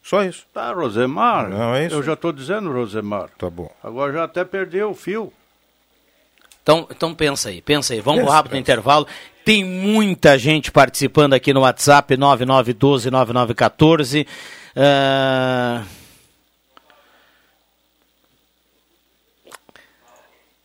[0.02, 0.46] Só isso.
[0.52, 1.48] Tá, Rosemar.
[1.50, 1.94] Não, é isso.
[1.94, 3.28] Eu já estou dizendo, Rosemar.
[3.36, 3.70] Tá bom.
[3.84, 5.32] Agora já até perdeu o fio.
[6.62, 8.00] Então, então pensa aí, pensa aí.
[8.00, 9.06] Vamos Pensa, rápido intervalo.
[9.50, 14.24] Tem muita gente participando aqui no WhatsApp 99129914.
[14.76, 15.82] Ah,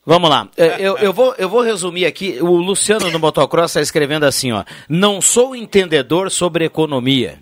[0.06, 0.48] Vamos lá.
[0.56, 2.38] Eu, eu, vou, eu vou resumir aqui.
[2.40, 4.64] O Luciano no Motocross está escrevendo assim, ó.
[4.88, 7.40] Não sou entendedor sobre economia.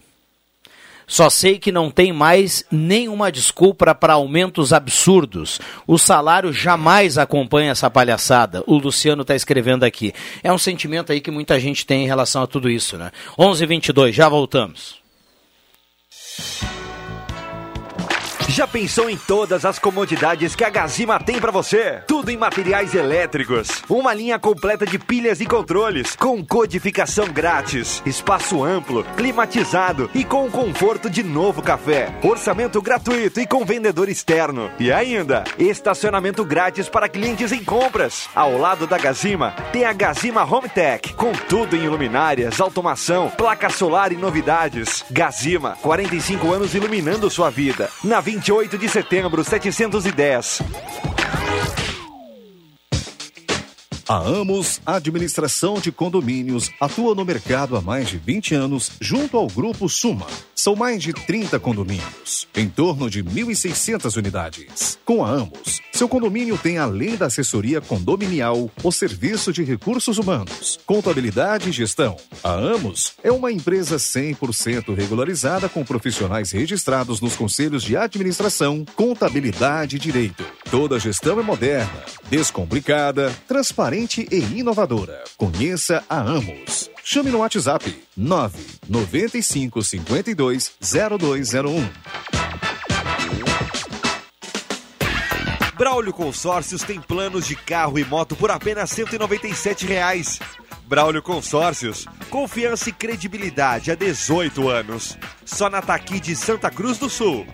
[1.08, 5.60] Só sei que não tem mais nenhuma desculpa para aumentos absurdos.
[5.86, 8.64] O salário jamais acompanha essa palhaçada.
[8.66, 10.14] O Luciano está escrevendo aqui.
[10.42, 13.12] É um sentimento aí que muita gente tem em relação a tudo isso, né?
[13.38, 15.02] 11:22, já voltamos.
[18.54, 22.04] Já pensou em todas as comodidades que a Gazima tem pra você?
[22.08, 23.82] Tudo em materiais elétricos.
[23.90, 30.46] Uma linha completa de pilhas e controles, com codificação grátis, espaço amplo, climatizado e com
[30.46, 32.14] o conforto de novo café.
[32.22, 34.70] Orçamento gratuito e com vendedor externo.
[34.80, 38.30] E ainda, estacionamento grátis para clientes em compras.
[38.36, 43.72] Ao lado da Gazima, tem a Gazima Home Tech, com tudo em luminárias, automação, placa
[43.72, 45.04] solar e novidades.
[45.10, 47.90] Gazima, 45 anos iluminando sua vida.
[48.04, 51.23] Na 28 de setembro, 710.
[54.08, 59.48] A Amos Administração de Condomínios atua no mercado há mais de 20 anos junto ao
[59.48, 60.28] Grupo Suma.
[60.54, 65.00] São mais de 30 condomínios, em torno de 1.600 unidades.
[65.06, 70.80] Com a Amos, seu condomínio tem além da assessoria condominial, o serviço de recursos humanos,
[70.86, 72.18] contabilidade e gestão.
[72.44, 79.96] A Amos é uma empresa 100% regularizada com profissionais registrados nos conselhos de administração, contabilidade
[79.96, 80.46] e direito.
[80.70, 85.24] Toda a gestão é moderna, descomplicada, transparente e inovadora.
[85.38, 86.90] Conheça a Amos.
[87.04, 91.90] Chame no WhatsApp 995 52 0201.
[95.78, 100.40] Braulio Consórcios tem planos de carro e moto por apenas 197 reais.
[100.86, 105.18] Braulio Consórcios, confiança e credibilidade há 18 anos.
[105.46, 107.46] Só na Taqui de Santa Cruz do Sul.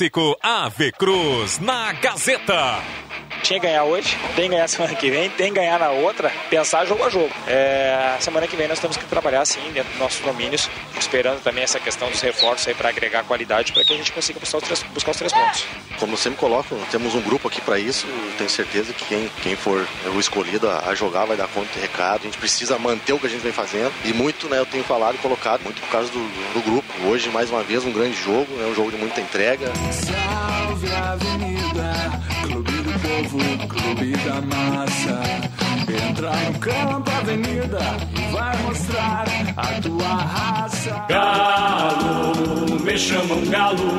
[0.00, 3.09] Clássico Ave Cruz na Gazeta.
[3.42, 6.30] Tinha que ganhar hoje, tem que ganhar semana que vem, tem que ganhar na outra,
[6.48, 7.30] pensar jogo a jogo.
[7.46, 10.68] É, semana que vem nós temos que trabalhar sim dentro dos nossos domínios,
[10.98, 14.38] esperando também essa questão dos reforços aí para agregar qualidade para que a gente consiga
[14.38, 15.66] buscar os, três, buscar os três pontos.
[15.98, 18.06] Como eu sempre coloco, temos um grupo aqui para isso.
[18.36, 21.80] Tenho certeza que quem, quem for o escolhido a, a jogar vai dar conta do
[21.80, 22.20] recado.
[22.22, 24.58] A gente precisa manter o que a gente vem fazendo e muito, né?
[24.58, 26.92] Eu tenho falado e colocado muito por causa do, do, grupo.
[27.06, 29.72] Hoje mais uma vez um grande jogo, é um jogo de muita entrega.
[29.92, 31.92] Salve a Avenida,
[32.42, 33.38] Clube do Povo,
[33.68, 35.20] Clube da Massa.
[36.08, 37.80] Entra no campo, Avenida,
[38.16, 39.26] e vai mostrar
[39.56, 41.06] a tua raça.
[41.08, 43.98] Galo, me chamam galo,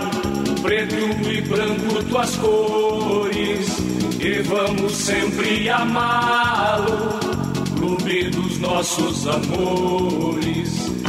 [0.62, 3.78] preto e branco tuas cores,
[4.20, 7.20] e vamos sempre amá-lo,
[7.78, 11.01] clube dos nossos amores.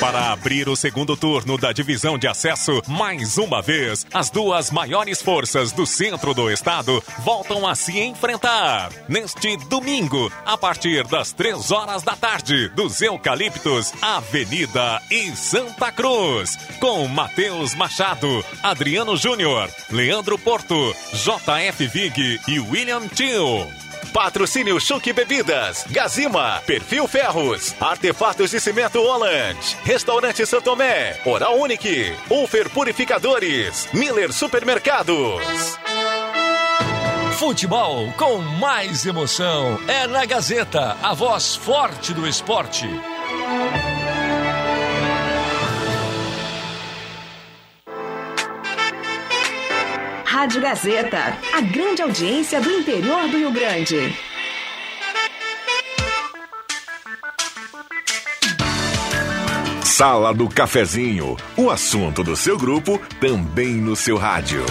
[0.00, 5.20] Para abrir o segundo turno da divisão de acesso, mais uma vez, as duas maiores
[5.20, 8.90] forças do centro do estado voltam a se enfrentar.
[9.06, 16.56] Neste domingo, a partir das três horas da tarde, dos Eucaliptos, Avenida e Santa Cruz.
[16.80, 23.68] Com Matheus Machado, Adriano Júnior, Leandro Porto, JF Vig e William Tio.
[24.12, 32.68] Patrocínio Chuque Bebidas, Gazima, Perfil Ferros, Artefatos de Cimento Holland, Restaurante Santomé, Oral Unique, Ufer
[32.70, 35.78] Purificadores, Miller Supermercados.
[37.38, 42.86] Futebol com mais emoção é na Gazeta, a voz forte do esporte.
[50.40, 54.16] Rádio Gazeta, a grande audiência do interior do Rio Grande.
[59.84, 64.64] Sala do Cafezinho, o assunto do seu grupo também no seu rádio.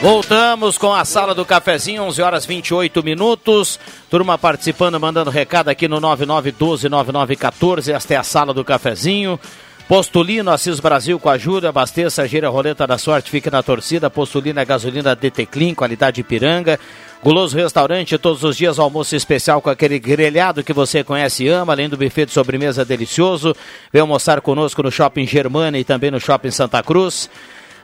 [0.00, 3.78] Voltamos com a sala do cafezinho, 11 horas 28 minutos.
[4.08, 7.92] Turma participando, mandando recado aqui no 99129914.
[7.92, 9.38] Esta é a sala do cafezinho.
[9.86, 14.08] Postulino, Assis Brasil com ajuda, abasteça, gira a roleta da sorte, fica na torcida.
[14.08, 16.80] Postulina, gasolina DT Clean, qualidade Ipiranga.
[17.22, 21.74] Guloso Restaurante, todos os dias almoço especial com aquele grelhado que você conhece e ama,
[21.74, 23.54] além do buffet de sobremesa delicioso.
[23.92, 27.28] Vem almoçar conosco no Shopping Germana e também no Shopping Santa Cruz.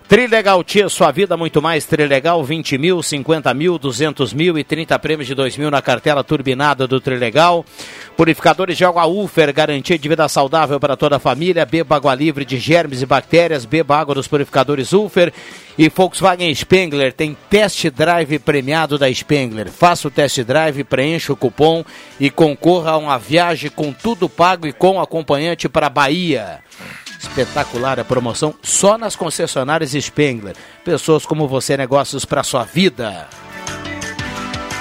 [0.09, 1.85] Trilegal Tia, sua vida muito mais.
[1.85, 6.23] Trilegal, 20 mil, 50 mil, 200 mil e 30 prêmios de 2 mil na cartela
[6.23, 7.67] turbinada do Trilegal.
[8.17, 11.67] Purificadores de água Ufer, garantia de vida saudável para toda a família.
[11.67, 13.65] Beba água livre de germes e bactérias.
[13.65, 15.33] Beba água dos purificadores Ufer.
[15.77, 19.73] E Volkswagen Spengler tem test drive premiado da Spengler.
[19.73, 21.85] Faça o test drive, preencha o cupom
[22.21, 26.61] e concorra a uma viagem com tudo pago e com acompanhante para Bahia.
[27.19, 30.55] Espetacular a promoção só nas concessionárias Spengler.
[30.85, 33.29] Pessoas como você, negócios para sua vida.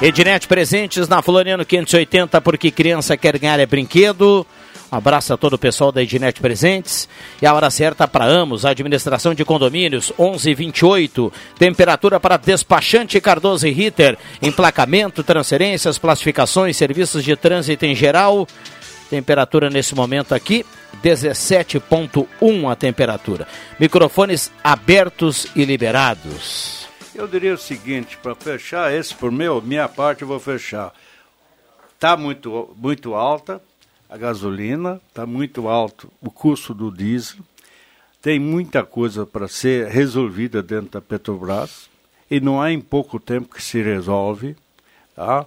[0.02, 4.46] Ednet Presentes na Floriano 580, porque criança quer ganhar é brinquedo.
[4.92, 7.08] Um abraço a todo o pessoal da Ednet Presentes.
[7.42, 11.32] E a hora certa para Amos, administração de condomínios, 11:28.
[11.58, 14.18] Temperatura para despachante Cardoso e Ritter.
[14.42, 18.48] Emplacamento, transferências, classificações, serviços de trânsito em geral.
[19.10, 20.66] Temperatura nesse momento aqui,
[21.06, 23.48] 17.1 a temperatura.
[23.80, 26.88] Microfones abertos e liberados.
[27.14, 30.92] Eu diria o seguinte, para fechar esse por meu, minha parte eu vou fechar.
[31.94, 33.62] Está muito, muito alta
[34.10, 37.40] a gasolina, está muito alto o custo do diesel,
[38.20, 41.88] tem muita coisa para ser resolvida dentro da Petrobras
[42.32, 44.56] e não é em pouco tempo que se resolve.
[45.16, 45.46] Tá?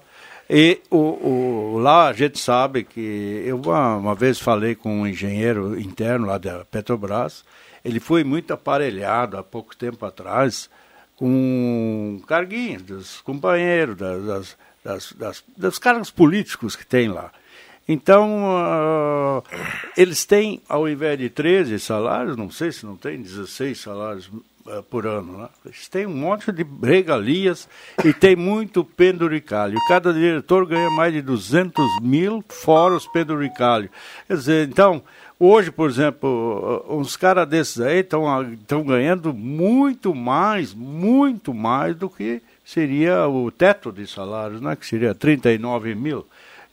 [0.50, 5.06] E o, o, lá a gente sabe que eu uma, uma, vez falei com um
[5.06, 7.44] engenheiro interno lá da Petrobras,
[7.84, 10.70] ele foi muito aparelhado há pouco tempo atrás
[11.16, 17.30] com carguinhos dos companheiros, das, das, das, das, cargos políticos que tem lá.
[17.86, 19.42] Então, uh,
[19.96, 24.30] eles têm, ao invés de 13 salários, não sei se não tem 16 salários
[24.90, 25.48] por ano, né?
[25.90, 27.68] têm um monte de regalias
[28.04, 29.78] e tem muito penduricalho.
[29.88, 33.90] Cada diretor ganha mais de 200 mil fora os penduricalhos.
[34.26, 35.02] Quer dizer, então,
[35.38, 42.08] hoje, por exemplo, uh, uns caras desses aí estão ganhando muito mais, muito mais do
[42.08, 44.76] que seria o teto de salários, né?
[44.76, 46.26] que seria 39 mil.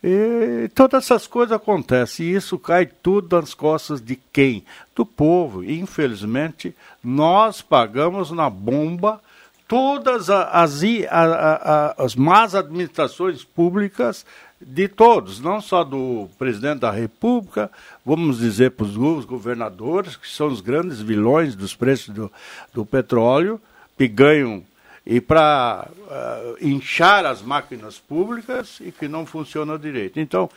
[0.07, 4.63] E todas essas coisas acontecem e isso cai tudo nas costas de quem?
[4.95, 5.63] Do povo.
[5.63, 9.19] Infelizmente, nós pagamos na bomba
[9.67, 14.23] todas as, as, as más administrações públicas
[14.61, 17.71] de todos, não só do presidente da República,
[18.05, 22.31] vamos dizer para os governadores, que são os grandes vilões dos preços do,
[22.71, 23.59] do petróleo,
[23.97, 24.63] que ganham
[25.05, 30.19] e para uh, inchar as máquinas públicas e que não funciona direito.
[30.19, 30.49] Então,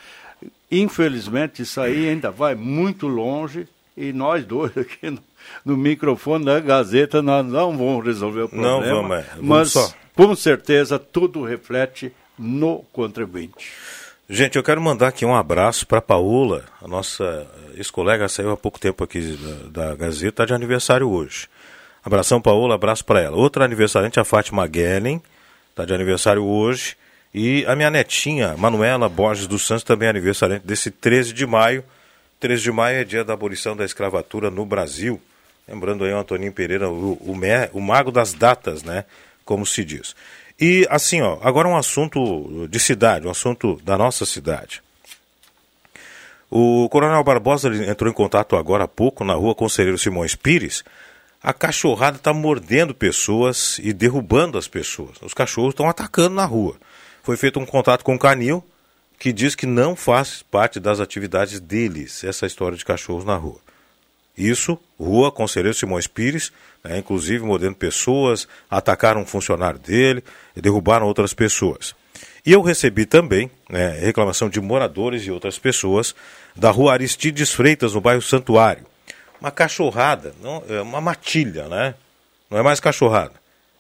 [0.70, 5.22] infelizmente, isso aí ainda vai muito longe e nós dois aqui no,
[5.64, 8.80] no microfone da Gazeta nós não vamos resolver o problema.
[8.80, 9.26] Não vamos, é.
[9.40, 9.92] mas só.
[10.14, 13.72] com certeza tudo reflete no contribuinte.
[14.30, 18.78] Gente, eu quero mandar aqui um abraço para Paula, a nossa ex-colega saiu há pouco
[18.78, 19.38] tempo aqui
[19.70, 21.48] da, da Gazeta, de aniversário hoje.
[22.08, 23.36] Abração, Paola, abraço para ela.
[23.36, 25.22] Outra aniversariante, a Fátima Guellen,
[25.68, 26.96] está de aniversário hoje.
[27.34, 31.84] E a minha netinha, Manuela Borges dos Santos, também é aniversariante desse 13 de maio.
[32.40, 35.20] 13 de maio é dia da abolição da escravatura no Brasil.
[35.68, 37.38] Lembrando aí o Antoninho Pereira, o, o,
[37.74, 39.04] o mago das datas, né?
[39.44, 40.16] Como se diz.
[40.58, 44.80] E assim, ó, agora um assunto de cidade, um assunto da nossa cidade.
[46.50, 50.82] O Coronel Barbosa entrou em contato agora há pouco na rua Conselheiro Simões Pires
[51.42, 55.16] a cachorrada está mordendo pessoas e derrubando as pessoas.
[55.22, 56.76] Os cachorros estão atacando na rua.
[57.22, 58.64] Foi feito um contato com o Canil,
[59.18, 63.60] que diz que não faz parte das atividades deles essa história de cachorros na rua.
[64.36, 70.22] Isso, rua Conselheiro Simões Pires, né, inclusive mordendo pessoas, atacaram um funcionário dele
[70.54, 71.94] derrubaram outras pessoas.
[72.46, 76.14] E eu recebi também né, reclamação de moradores e outras pessoas
[76.54, 78.84] da rua Aristides Freitas, no bairro Santuário
[79.40, 81.94] uma cachorrada, não, é uma matilha, né?
[82.50, 83.34] Não é mais cachorrada.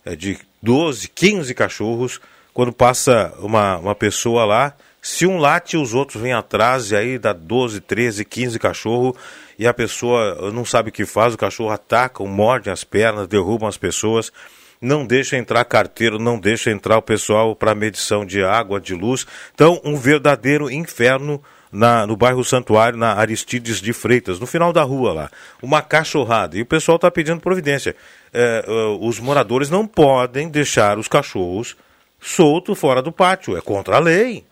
[0.04, 2.20] É de 12, 15 cachorros.
[2.52, 7.18] Quando passa uma, uma pessoa lá, se um late, os outros vêm atrás, e aí
[7.18, 9.14] dá 12, 13, 15 cachorros,
[9.58, 13.68] e a pessoa não sabe o que faz, o cachorro ataca, morde as pernas, derruba
[13.68, 14.32] as pessoas,
[14.80, 19.26] não deixa entrar carteiro, não deixa entrar o pessoal para medição de água, de luz.
[19.54, 24.82] Então, um verdadeiro inferno na, no bairro Santuário, na Aristides de Freitas, no final da
[24.82, 25.30] rua lá.
[25.62, 26.56] Uma cachorrada.
[26.56, 27.94] E o pessoal está pedindo providência.
[28.32, 31.76] É, uh, os moradores não podem deixar os cachorros
[32.20, 33.56] soltos fora do pátio.
[33.56, 34.44] É contra a lei.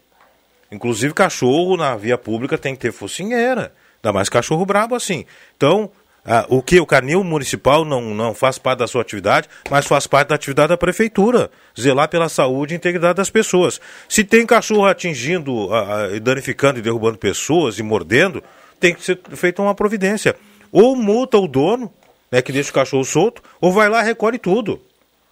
[0.70, 3.72] Inclusive, cachorro na via pública tem que ter focinheira.
[4.02, 5.24] Ainda mais cachorro brabo assim.
[5.56, 5.90] Então,
[6.26, 6.80] ah, o que?
[6.80, 10.70] O canil municipal não, não faz parte da sua atividade, mas faz parte da atividade
[10.70, 11.50] da prefeitura.
[11.78, 13.80] Zelar pela saúde e integridade das pessoas.
[14.08, 18.42] Se tem cachorro atingindo, ah, ah, danificando e derrubando pessoas e mordendo,
[18.80, 20.34] tem que ser feita uma providência.
[20.72, 21.92] Ou multa o dono,
[22.30, 24.80] né, que deixa o cachorro solto, ou vai lá e recolhe tudo.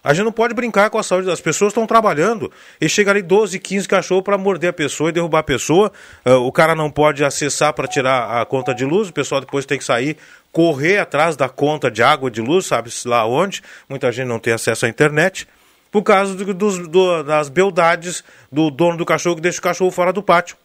[0.05, 2.51] A gente não pode brincar com a saúde das pessoas, estão trabalhando.
[2.79, 5.91] E chega ali 12, 15 cachorros para morder a pessoa e derrubar a pessoa.
[6.23, 9.65] Uh, o cara não pode acessar para tirar a conta de luz, o pessoal depois
[9.65, 10.15] tem que sair,
[10.51, 13.63] correr atrás da conta de água de luz, sabe-se lá onde.
[13.89, 15.47] Muita gente não tem acesso à internet.
[15.91, 20.13] Por causa do, do, das beldades do dono do cachorro que deixa o cachorro fora
[20.13, 20.55] do pátio.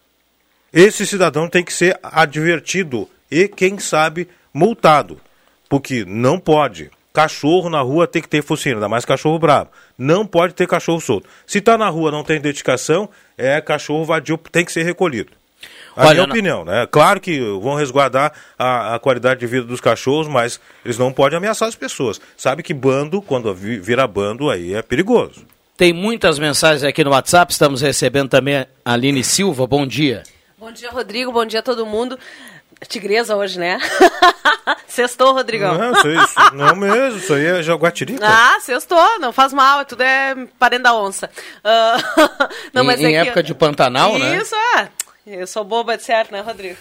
[0.70, 5.18] Esse cidadão tem que ser advertido e, quem sabe, multado.
[5.66, 9.70] Porque não pode Cachorro na rua tem que ter focinho, ainda mais cachorro bravo.
[9.98, 11.28] Não pode ter cachorro solto.
[11.46, 15.32] Se está na rua não tem identificação, é cachorro vadio, tem que ser recolhido.
[15.96, 16.86] A Olha, minha opinião, né?
[16.90, 21.36] Claro que vão resguardar a, a, qualidade de vida dos cachorros, mas eles não podem
[21.36, 22.20] ameaçar as pessoas.
[22.36, 25.44] Sabe que bando, quando vira bando, aí é perigoso.
[25.76, 30.22] Tem muitas mensagens aqui no WhatsApp, estamos recebendo também a Aline Silva, bom dia.
[30.58, 32.18] Bom dia, Rodrigo, bom dia a todo mundo.
[32.86, 33.78] Tigresa hoje, né?
[34.86, 35.76] sextou, Rodrigão.
[35.76, 38.26] Não, isso, isso, não mesmo, isso aí é jaguatirica.
[38.26, 41.30] Ah, sextou, não faz mal, tudo é parente da onça.
[41.58, 43.46] Uh, não, em, mas em é época que...
[43.48, 44.36] de Pantanal, isso, né?
[44.36, 44.88] Isso, é.
[45.26, 46.78] Eu sou boba de certo, né, Rodrigo?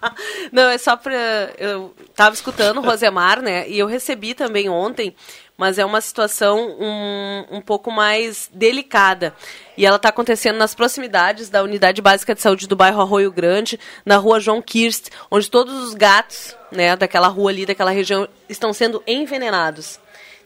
[0.50, 1.12] não, é só pra...
[1.58, 5.14] Eu tava escutando o Rosemar, né, e eu recebi também ontem
[5.62, 9.32] mas é uma situação um, um pouco mais delicada.
[9.76, 13.78] E ela está acontecendo nas proximidades da Unidade Básica de Saúde do bairro Arroio Grande,
[14.04, 18.72] na rua João Kirst, onde todos os gatos né, daquela rua ali, daquela região, estão
[18.72, 20.00] sendo envenenados.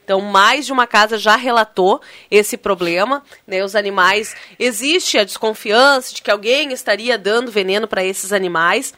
[0.05, 1.99] Então, mais de uma casa já relatou
[2.31, 3.23] esse problema.
[3.47, 4.37] Né, os animais.
[4.59, 8.93] Existe a desconfiança de que alguém estaria dando veneno para esses animais.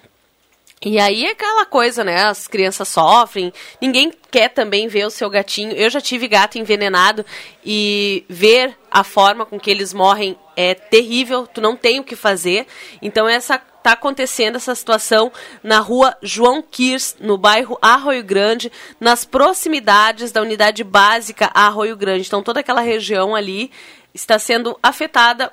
[0.84, 2.24] E aí é aquela coisa, né?
[2.24, 5.72] As crianças sofrem, ninguém quer também ver o seu gatinho.
[5.72, 7.26] Eu já tive gato envenenado
[7.64, 12.14] e ver a forma com que eles morrem é terrível, tu não tem o que
[12.14, 12.66] fazer.
[13.02, 18.70] Então essa tá acontecendo essa situação na rua João Kirs, no bairro Arroio Grande,
[19.00, 22.26] nas proximidades da unidade básica Arroio Grande.
[22.26, 23.70] Então toda aquela região ali
[24.14, 25.52] está sendo afetada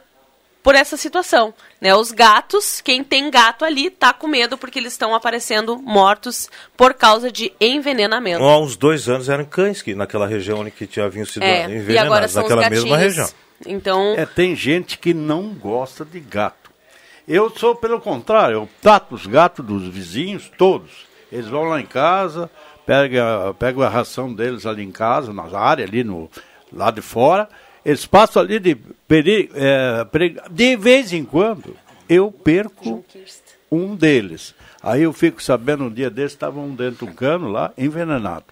[0.65, 1.53] por essa situação.
[1.79, 1.93] Né?
[1.93, 6.95] Os gatos, quem tem gato ali, tá com medo porque eles estão aparecendo mortos por
[6.95, 8.43] causa de envenenamento.
[8.43, 11.93] Há uns dois anos eram cães que naquela região ali que tinham sido É, envenenados,
[11.93, 13.15] e agora são os naquela mesma gatinhos.
[13.17, 13.29] região.
[13.67, 16.71] Então, É, tem gente que não gosta de gato.
[17.27, 21.05] Eu sou pelo contrário, eu trato os gatos dos vizinhos todos.
[21.31, 22.49] Eles vão lá em casa,
[22.87, 26.27] pegam pega a ração deles ali em casa, na área, ali no
[26.73, 27.47] lá de fora.
[27.85, 28.75] Eles passam ali de
[29.53, 30.05] é,
[30.49, 31.77] de vez em quando
[32.09, 33.05] eu perco
[33.71, 34.55] um deles.
[34.81, 38.45] Aí eu fico sabendo um dia desse estava um dentro de um cano lá envenenado.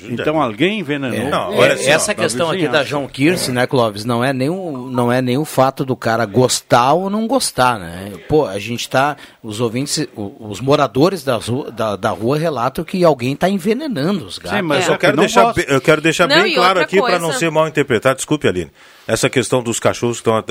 [0.00, 1.62] Então alguém envenenou.
[1.64, 5.20] É, essa questão aqui da João Kirse, né, Clóvis, não é nem o, não é
[5.22, 8.12] nem o fato do cara gostar ou não gostar, né?
[8.28, 13.02] Pô, a gente tá, os ouvintes, os moradores das ru- da, da rua relatam que
[13.04, 14.60] alguém tá envenenando os gatos.
[14.62, 17.50] mas eu quero deixar, bem- eu quero deixar Não, bem claro aqui para não ser
[17.50, 18.16] mal interpretado.
[18.16, 18.70] Desculpe, Aline.
[19.06, 20.44] Essa questão dos cachorros que estão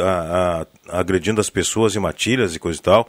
[0.90, 3.08] agredindo as pessoas em matilhas e coisa e tal.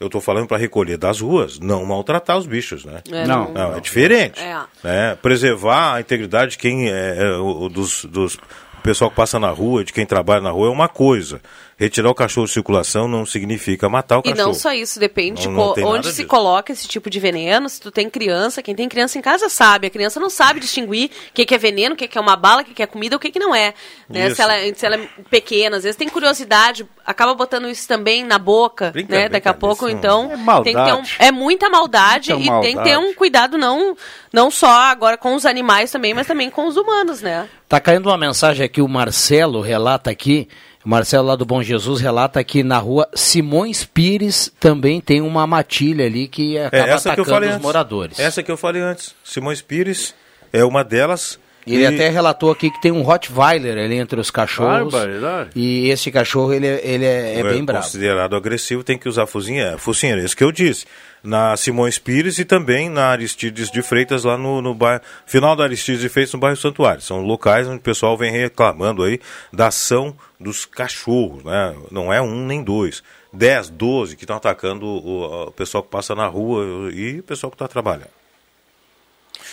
[0.00, 3.00] Eu estou falando para recolher das ruas, não maltratar os bichos, né?
[3.10, 3.52] É, Não.
[3.52, 4.40] não, é diferente.
[4.40, 4.58] É.
[4.82, 5.16] né?
[5.22, 8.36] Preservar a integridade de quem é, é, o- dos, dos
[8.82, 11.40] pessoal que passa na rua, de quem trabalha na rua é uma coisa.
[11.82, 14.46] Retirar o cachorro de circulação não significa matar o E cachorro.
[14.46, 16.28] não só isso, depende Não- nada onde se disso.
[16.28, 17.68] coloca esse tipo de veneno.
[17.68, 19.88] Se tu tem criança, quem tem criança em casa sabe.
[19.88, 22.36] A criança não sabe distinguir o que, que é veneno, o que, que é uma
[22.36, 23.74] bala, o que, que é comida, o que, que não é.
[24.08, 24.32] Né?
[24.32, 28.38] Se, ela, se ela é pequena, às vezes tem curiosidade, acaba botando isso também na
[28.38, 29.28] boca, Brinca, né?
[29.28, 30.26] Daqui a pouco, então.
[30.30, 31.16] É tem que ter um, maldade.
[31.18, 32.96] é muita maldade Muita e tem que ter maldade.
[33.10, 33.96] um cuidado não,
[34.32, 37.48] não só agora com os animais também, mas também com os humanos, né?
[37.68, 40.46] Tá caindo uma mensagem aqui, o Marcelo relata aqui,
[40.84, 46.06] Marcelo lá do Bom Jesus relata que na rua Simões Pires também tem uma matilha
[46.06, 47.62] ali que É, acaba que eu atacando falei os antes.
[47.64, 48.18] moradores.
[48.18, 49.14] Essa que eu falei antes.
[49.24, 50.14] Simões Pires
[50.52, 51.38] é uma delas.
[51.66, 54.92] Ele E- até relatou aqui que tem um Rottweiler ali entre os cachorros.
[54.92, 55.50] Barbaridade.
[55.54, 57.84] E esse cachorro, ele, é- ele é, é bem bravo.
[57.84, 59.78] considerado agressivo, tem que usar focinheira.
[59.78, 60.86] Focinheira, isso que eu disse.
[61.22, 65.02] Na Simões Pires e também na Aristides de Freitas, lá no, no bairro.
[65.24, 67.00] Final da Aristides de Freitas, no bairro Santuário.
[67.00, 69.20] São locais onde o pessoal vem reclamando aí
[69.52, 71.76] da ação dos cachorros, né?
[71.92, 73.04] Não é um nem dois.
[73.32, 77.50] 10, 12 que estão atacando o, o pessoal que passa na rua e o pessoal
[77.50, 78.10] que está trabalhando.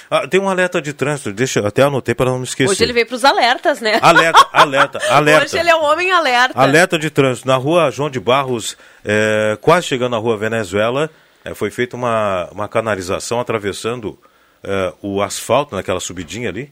[0.10, 2.72] Ah, tem um alerta de trânsito, deixa eu até anotei para não me esquecer.
[2.72, 4.00] Hoje ele veio pros alertas, né?
[4.02, 5.46] Alerta, alerta, alerta.
[5.46, 6.60] Hoje ele é o homem alerta.
[6.60, 7.48] Alerta de trânsito.
[7.48, 11.12] Na rua João de Barros, é, quase chegando na rua Venezuela,
[11.46, 14.18] é, foi feita uma, uma canalização atravessando
[14.64, 16.72] é, o asfalto naquela subidinha ali.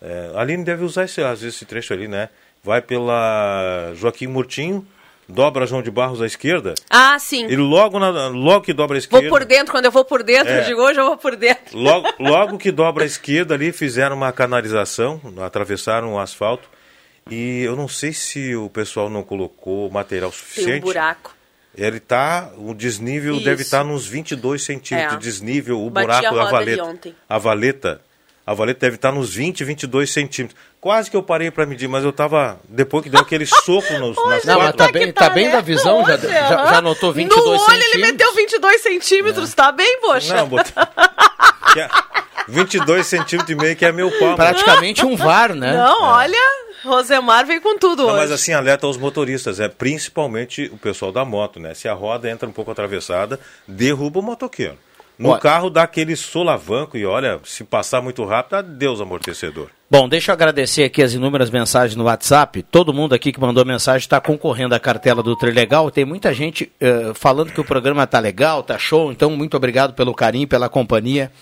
[0.00, 2.30] É, a Aline deve usar esse, vezes, esse trecho ali, né?
[2.64, 4.86] Vai pela Joaquim Murtinho,
[5.28, 6.74] dobra João de Barros à esquerda.
[6.88, 7.46] Ah, sim.
[7.46, 9.28] E logo, na, logo que dobra a Vou esquerda.
[9.28, 10.62] por dentro, quando eu vou por dentro, É.
[10.62, 11.76] digo, hoje eu vou por dentro.
[11.78, 16.68] Logo, logo que dobra a esquerda ali, fizeram uma canalização, atravessaram o asfalto.
[17.30, 20.80] E eu não sei se o pessoal não colocou material Tem um suficiente.
[20.82, 21.36] buraco.
[21.76, 23.44] Ele tá, o desnível Isso.
[23.44, 25.16] deve estar nos 22 centímetros É.
[25.18, 26.98] de desnível, o Bati buraco, a valeta.
[27.28, 28.00] A valeta,
[28.48, 30.58] a valeta deve estar nos 20, 22 centímetros.
[30.80, 34.16] Quase que eu parei para medir, mas eu tava, depois que deu aquele soco nos,
[34.16, 34.76] nas Não, mas quatro...
[34.78, 37.94] tá bem, tá bem da visão, já, já, já notou 22 No olho centímetros.
[37.94, 40.34] ele meteu 22 centímetros, tá bem, poxa?
[40.34, 40.72] Não, botei...
[41.74, 41.90] que é
[42.48, 44.36] 22 centímetros e meio que é meu palmo.
[44.36, 45.74] Praticamente um VAR, né?
[45.74, 46.38] Não, olha,
[46.82, 48.18] Rosemar veio com tudo Não, hoje.
[48.18, 51.74] mas assim, alerta aos motoristas, é principalmente o pessoal da moto, né?
[51.74, 54.78] Se a roda entra um pouco atravessada, derruba o motoqueiro.
[55.18, 55.40] No Olha.
[55.40, 59.68] carro dá aquele solavanco e olha, se passar muito rápido, adeus amortecedor.
[59.90, 62.62] Bom, deixa eu agradecer aqui as inúmeras mensagens no WhatsApp.
[62.62, 65.90] Todo mundo aqui que mandou mensagem está concorrendo à cartela do Trilegal.
[65.90, 69.10] Tem muita gente eh, falando que o programa tá legal, tá show.
[69.10, 71.32] Então, muito obrigado pelo carinho, pela companhia.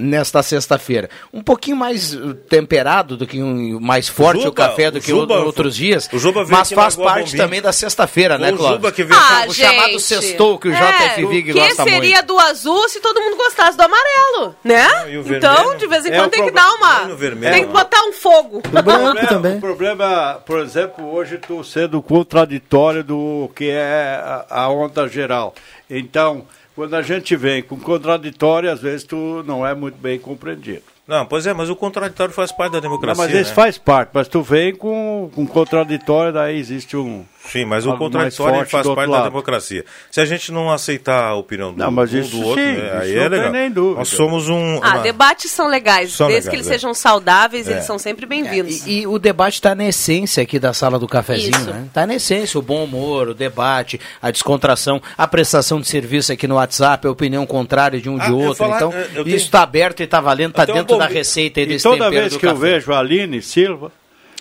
[0.00, 1.08] Nesta sexta-feira.
[1.32, 5.00] Um pouquinho mais uh, temperado do que um mais forte o, Juba- café do o
[5.00, 8.76] que Juba- o- outros dias, o mas faz parte também da sexta-feira, né, O Cláudio?
[8.78, 10.02] Juba que veio- Ah, o chamado gente.
[10.02, 10.76] sextou que o É,
[11.08, 12.26] JF Vig o que gosta seria muito.
[12.26, 14.88] do azul se todo mundo gostasse do amarelo, né?
[15.12, 17.14] e o então, de vez em É quando o tem que dar uma...
[17.14, 17.52] vermelho.
[17.52, 18.58] Tem que botar um fogo.
[18.58, 19.14] O problema,
[19.56, 25.54] o problema, por exemplo, hoje estou sendo contraditório do que é a, a onda geral.
[25.88, 26.44] Então,
[26.74, 30.82] quando a gente vem com contraditório, às vezes tu não é muito bem compreendido.
[31.06, 33.24] Não, pois é, mas o contraditório faz parte da Não, democracia.
[33.24, 33.54] mas esse né?
[33.56, 37.24] faz parte, mas tu vem com, com contraditório, daí existe um.
[37.48, 39.84] Sim, mas o contraditório forte faz parte da democracia.
[40.10, 42.72] Se a gente não aceitar a opinião do, Não, mas um isso do outro, sim,
[42.74, 43.52] né, aí isso é não tem legal.
[43.52, 43.98] nem dúvida.
[43.98, 44.78] Nós somos um.
[44.82, 46.72] Ah, uma- debates são legais, São desde legais, que eles é.
[46.78, 47.72] sejam saudáveis, É.
[47.72, 48.86] eles são sempre bem-vindos.
[48.86, 51.70] E, e o debate está na essência aqui da sala do cafezinho, Isso.
[51.70, 51.84] né?
[51.86, 56.46] Está na essência, o bom humor, o debate, a descontração, a prestação de serviço aqui
[56.46, 58.54] no WhatsApp, a opinião contrária de um de Ah, eu outro.
[58.56, 60.80] falar- então, eu- eu isso tenho- está aberto e está valendo, está Eu tenho um
[60.82, 62.60] dentro da receita e E desse toda tempero vez do que eu café.
[62.74, 63.90] vejo a Aline Silva,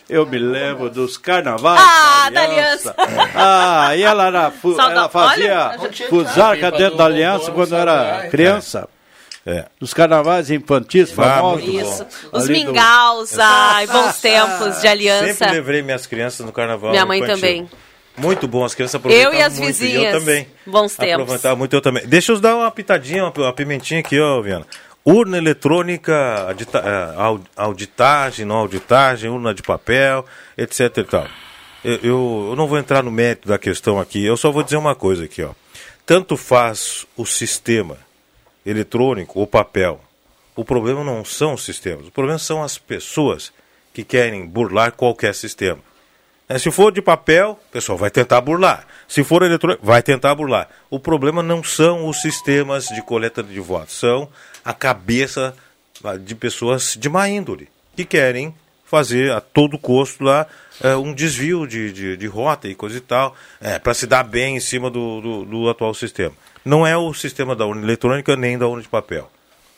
[0.09, 1.79] eu me lembro dos carnavais.
[1.81, 2.95] Ah, da da aliança.
[3.35, 4.53] Ah, e ela, era,
[4.89, 5.71] ela fazia
[6.09, 8.87] fusarca dentro da aliança quando era criança.
[9.45, 9.65] É.
[9.79, 11.63] Dos carnavais infantis Ah, famosos.
[11.65, 12.05] muito Isso.
[12.31, 15.33] Os Ali do- mingaus, ai, bons tempos de aliança.
[15.33, 16.91] Sempre levei minhas crianças no carnaval.
[16.91, 17.35] Minha mãe infantil.
[17.37, 17.69] também.
[18.17, 20.13] Muito bom, as crianças Eu aproveitavam e as muito, vizinhas.
[20.13, 20.47] eu também.
[20.67, 21.13] Bons tempos.
[21.21, 22.05] Aproveitava muito, eu também.
[22.05, 24.65] Deixa eu dar uma pitadinha, uma, uma pimentinha aqui, ó, Viana.
[25.05, 26.13] Urna eletrônica,
[26.47, 30.25] audita- au- auditagem, não auditagem, urna de papel,
[30.57, 31.27] etc e tal.
[31.83, 34.77] Eu, eu, eu não vou entrar no mérito da questão aqui, eu só vou dizer
[34.77, 35.51] uma coisa aqui, ó.
[36.05, 37.97] Tanto faz o sistema
[38.65, 40.01] eletrônico ou papel.
[40.55, 43.53] O problema não são os sistemas, o problema são as pessoas
[43.93, 45.79] que querem burlar qualquer sistema.
[46.49, 48.87] É, se for de papel, o pessoal vai tentar burlar.
[49.07, 50.67] Se for eletrônico, vai tentar burlar.
[50.89, 54.27] O problema não são os sistemas de coleta de votos, são
[54.65, 55.55] a cabeça
[56.03, 60.47] ah, de pessoas de má índole, que querem fazer a todo custo lá
[60.81, 63.35] eh, um desvio de, de, de rota e coisa e tal,
[63.83, 66.33] para se dar bem em cima do, do, do atual sistema.
[66.65, 69.29] Não é o sistema da urna eletrônica nem da urna de papel.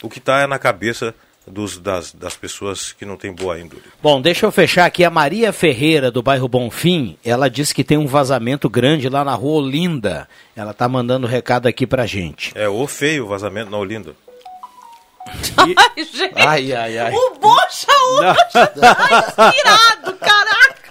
[0.01, 1.13] O que está é na cabeça
[1.47, 3.81] dos, das, das pessoas que não têm boa índole.
[4.01, 5.03] Bom, deixa eu fechar aqui.
[5.03, 9.33] A Maria Ferreira, do bairro Bonfim, ela disse que tem um vazamento grande lá na
[9.33, 10.27] rua Olinda.
[10.55, 12.51] Ela tá mandando recado aqui pra gente.
[12.55, 14.15] É o feio o vazamento na Olinda.
[15.57, 16.33] Ai, gente.
[16.35, 17.13] Ai, ai, ai.
[17.13, 20.81] O Bocha hoje tá inspirado, caraca.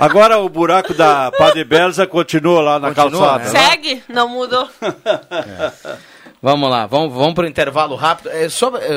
[0.00, 3.52] Agora o buraco da Padre Belza continua lá na Continua, calçada.
[3.52, 3.68] né?
[3.68, 4.02] Segue?
[4.08, 4.68] Não mudou.
[6.44, 8.28] Vamos lá, vamos, vamos para o intervalo rápido.
[8.30, 8.90] É, só é,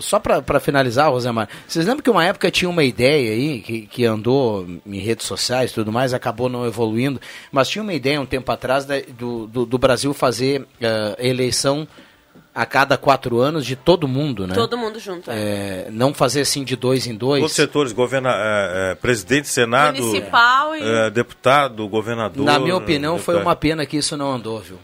[0.00, 4.06] só para finalizar, Rosemar, vocês lembram que uma época tinha uma ideia aí, que, que
[4.06, 7.20] andou em redes sociais e tudo mais, acabou não evoluindo,
[7.52, 11.86] mas tinha uma ideia um tempo atrás né, do, do, do Brasil fazer eh, eleição
[12.54, 14.54] a cada quatro anos de todo mundo, né?
[14.54, 15.30] Todo mundo junto.
[15.30, 15.34] é.
[15.34, 17.42] É, não fazer assim de dois em dois.
[17.42, 22.42] Todos os setores, governa, é, é, presidente, senado, Municipal e- é, deputado, governador.
[22.42, 23.46] Na minha opinião, foi deputado.
[23.46, 24.78] uma pena que isso não andou, viu?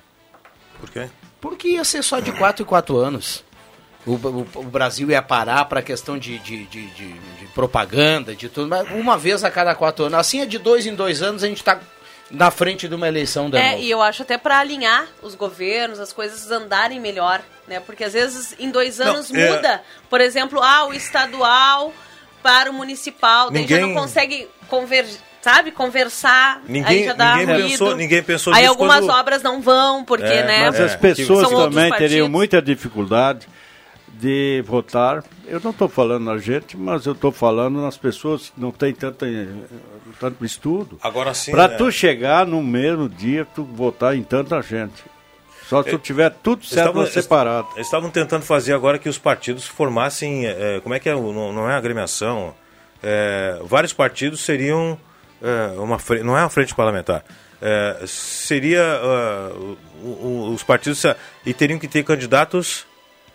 [0.78, 1.08] Por quê?
[1.42, 3.44] Porque ia ser só de 4 em 4 anos.
[4.06, 8.34] O, o- o Brasil ia parar para a questão de, de, de, de- de propaganda,
[8.34, 10.18] de tudo, mas uma vez a cada quatro anos.
[10.18, 11.78] Assim é de dois em dois anos, a gente está
[12.30, 16.00] na frente de uma eleição da É, e eu acho até pra alinhar os governos,
[16.00, 17.78] as coisas andarem melhor, né?
[17.80, 19.82] Porque às vezes em dois Não, anos é- muda.
[20.08, 21.92] Por exemplo, ah, o estadual
[22.42, 25.18] para o municipal, daí já não consegue convergir.
[25.42, 29.42] Sabe, conversar, Ninguém- aí já dá ninguém pensou- ninguém pensou Aí nisso algumas quando- obras
[29.42, 30.66] não vão, porque, É, né?
[30.70, 33.48] Mas as pessoas são outros também teriam muita dificuldade
[34.08, 35.24] de votar.
[35.48, 38.94] Eu não estou falando na gente, mas eu estou falando nas pessoas que não têm
[38.94, 39.48] tanta, eh,
[40.20, 40.96] tanto estudo.
[41.02, 41.76] Agora sim, Para né?
[41.76, 45.02] tu chegar no mesmo dia, tu votar em tanta gente.
[45.68, 47.68] Só se tu tiver tudo certo Estavam- separado.
[47.70, 51.52] est- Estavam tentando fazer agora que os partidos formassem, é, como é que é, não,
[51.52, 52.54] não é agremiação,
[53.02, 55.11] é, vários partidos seriam é,
[55.78, 57.24] uma fre- não é uma frente parlamentar,
[57.60, 58.82] é, seria
[60.02, 61.02] o- os partidos
[61.44, 62.86] e teriam que ter candidatos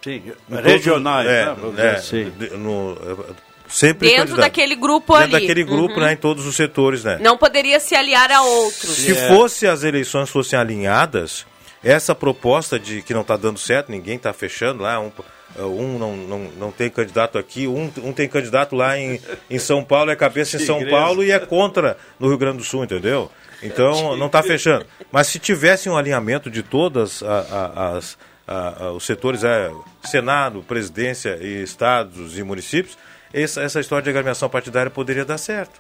[0.03, 2.31] Sim, todos- regionais, é, né, é, assim.
[2.57, 3.33] no- é,
[3.67, 4.41] sempre Dentro candidato.
[4.41, 5.47] daquele grupo Dentro ali.
[5.47, 6.01] daquele grupo, Uhum.
[6.05, 7.17] né, em todos os setores, né?
[7.21, 8.95] Não poderia se aliar a outros.
[8.95, 11.45] Se fosse as eleições fossem alinhadas,
[11.83, 15.11] essa proposta de que não está dando certo, ninguém está fechando lá, um,
[15.57, 19.19] um não, não, não tem candidato aqui, um, um tem candidato lá em,
[19.49, 20.79] em São Paulo, é cabeça em São.
[20.89, 23.31] Paulo e é contra no Rio Grande do Sul, entendeu?
[23.63, 24.85] Então não está fechando.
[25.11, 27.99] Mas se tivesse um alinhamento de todas as, a-
[28.47, 29.71] a- os setores, é,
[30.03, 32.97] Senado, presidência e estados e municípios,
[33.33, 35.79] essa, essa história de agremiação partidária poderia dar certo.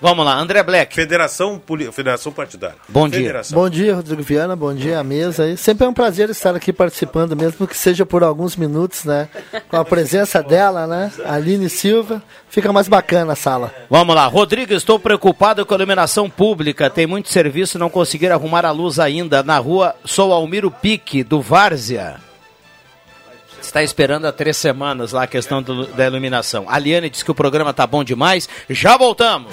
[0.00, 0.94] Vamos lá, André Black.
[0.94, 2.76] Federação, Poli- Federação Partidária.
[2.88, 3.20] Bom dia.
[3.20, 3.58] Federação.
[3.58, 4.56] Bom dia, Rodrigo Viana.
[4.56, 5.56] Bom dia à mesa aí.
[5.58, 9.28] Sempre é um prazer estar aqui participando, mesmo que seja por alguns minutos, né?
[9.68, 11.12] Com a presença dela, né?
[11.26, 12.22] Aline Silva.
[12.48, 13.72] Fica mais bacana a sala.
[13.90, 16.88] Vamos lá, Rodrigo, estou preocupado com a iluminação pública.
[16.88, 19.42] Tem muito serviço, não conseguir arrumar a luz ainda.
[19.42, 22.16] Na rua Sou Almiro Pique, do Várzea.
[23.70, 26.64] Está esperando há três semanas lá a questão do- da iluminação.
[26.68, 28.48] A Liane disse que o programa tá bom demais.
[28.68, 29.52] Já voltamos.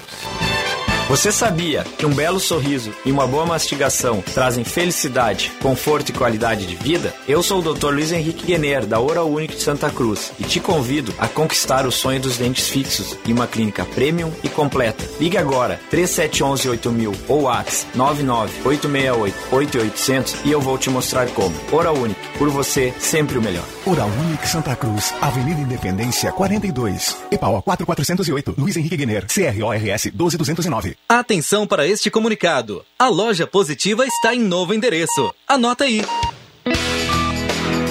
[1.09, 6.65] Você sabia que um belo sorriso e uma boa mastigação trazem felicidade, conforto e qualidade
[6.65, 7.15] de vida?
[7.25, 7.93] Eu sou o Dr.
[7.93, 12.19] Luiz Henrique Guener, da Oral de Santa Cruz, e te convido a conquistar o sonho
[12.19, 15.01] dos dentes fixos em uma clínica premium e completa.
[15.17, 21.55] Ligue agora, 3711-8000 ou WhatsApp 99868-8800 e eu vou te mostrar como.
[21.71, 21.95] Oral
[22.37, 23.63] por você, sempre o melhor.
[23.85, 24.09] Oral
[24.43, 30.96] Santa Cruz, Avenida Independência 42, EPAO 4408, Luiz Henrique Guener, CRORS 12209.
[31.09, 32.85] Atenção para este comunicado.
[32.99, 35.33] A loja positiva está em novo endereço.
[35.47, 36.01] Anota aí.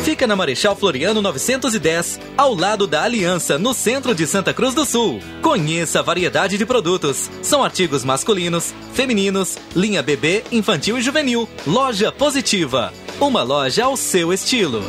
[0.06, 4.84] Fica na Marechal Floriano 910, ao lado da Aliança, no centro de Santa Cruz do
[4.84, 5.20] Sul.
[5.42, 7.28] Conheça a variedade de produtos.
[7.42, 11.48] São artigos masculinos, femininos, linha bebê, infantil e juvenil.
[11.66, 12.92] Loja Positiva.
[13.20, 14.82] Uma loja ao seu estilo.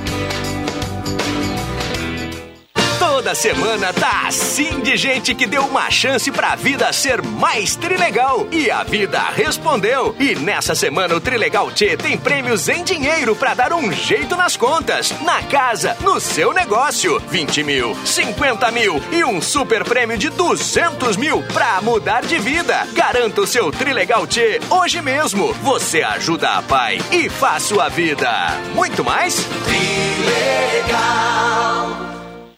[3.18, 8.48] Toda semana tá assim de gente que deu uma chance pra vida ser mais trilegal.
[8.52, 10.16] E a vida respondeu.
[10.20, 14.56] E nessa semana o Trilegal T tem prêmios em dinheiro pra dar um jeito nas
[14.56, 15.10] contas.
[15.22, 17.20] Na casa, no seu negócio.
[17.28, 22.88] 20 mil, 50 mil e um super prêmio de 200 mil pra mudar de vida.
[22.94, 25.56] Garanta o seu Trilegal T hoje mesmo.
[25.64, 28.30] Você ajuda a pai e faz sua vida.
[28.76, 29.44] Muito mais?
[29.66, 31.08] Trilegal.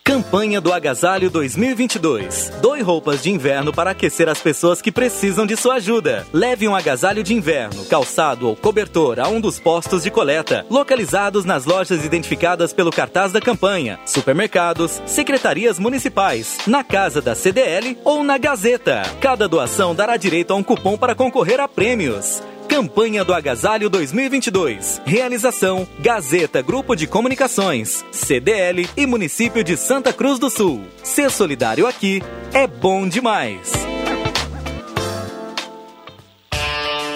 [0.10, 2.52] Campanha do Agasalho 2022.
[2.64, 6.26] Doe roupas de inverno para aquecer as pessoas que precisam de sua ajuda.
[6.34, 11.45] Leve um agasalho de inverno, calçado ou cobertor a um dos postos de coleta, localizados
[11.45, 18.23] nas lojas identificadas pelo cartaz da campanha, supermercados, secretarias municipais, na casa da CDL ou
[18.23, 19.03] na Gazeta.
[19.22, 22.41] Cada doação dará direito a um cupom para concorrer a prêmios.
[22.70, 25.02] Campanha do Agasalho 2022.
[25.04, 30.84] Realização: Gazeta Grupo de Comunicações, CDL e Município de Santa Cruz do Sul.
[31.04, 32.22] Ser solidário aqui
[32.54, 33.74] é bom demais.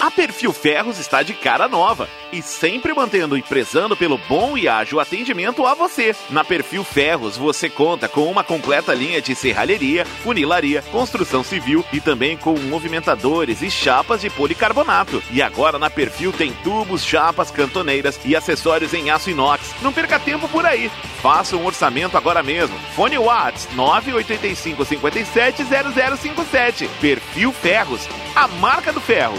[0.04, 4.68] A Perfil Ferros está de cara nova e sempre mantendo e prezando pelo bom e
[4.68, 6.14] ágil atendimento a você.
[6.28, 12.02] Na Perfil Ferros você conta com uma completa linha de serralheria, funilaria, construção civil e
[12.02, 15.22] também com movimentadores e chapas de policarbonato.
[15.30, 19.74] E agora na Perfil tem tubos, chapas, cantoneiras e acessórios em aço inox.
[19.80, 20.90] Não perca tempo por aí.
[21.22, 22.78] Faça um orçamento agora mesmo.
[22.94, 26.90] Fone Whats 985 57 0057.
[27.00, 28.06] Perfil Ferros,
[28.36, 29.38] a marca do ferro.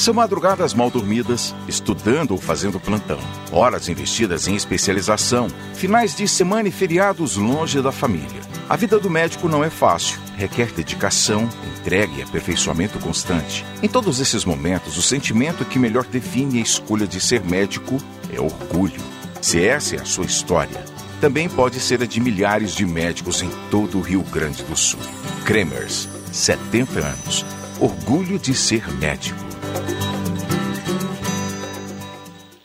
[0.00, 3.18] São madrugadas mal dormidas, estudando ou fazendo plantão,
[3.52, 8.40] horas investidas em especialização, finais de semana e feriados longe da família.
[8.66, 11.46] A vida do médico não é fácil, requer dedicação,
[11.76, 13.62] entrega e aperfeiçoamento constante.
[13.82, 17.98] Em todos esses momentos, o sentimento que melhor define a escolha de ser médico
[18.32, 19.02] é orgulho.
[19.42, 20.82] Se essa é a sua história,
[21.20, 25.00] também pode ser a de milhares de médicos em todo o Rio Grande do Sul.
[25.44, 27.44] Kremers, 70 anos.
[27.78, 29.49] Orgulho de ser médico.
[29.72, 30.09] Thank you.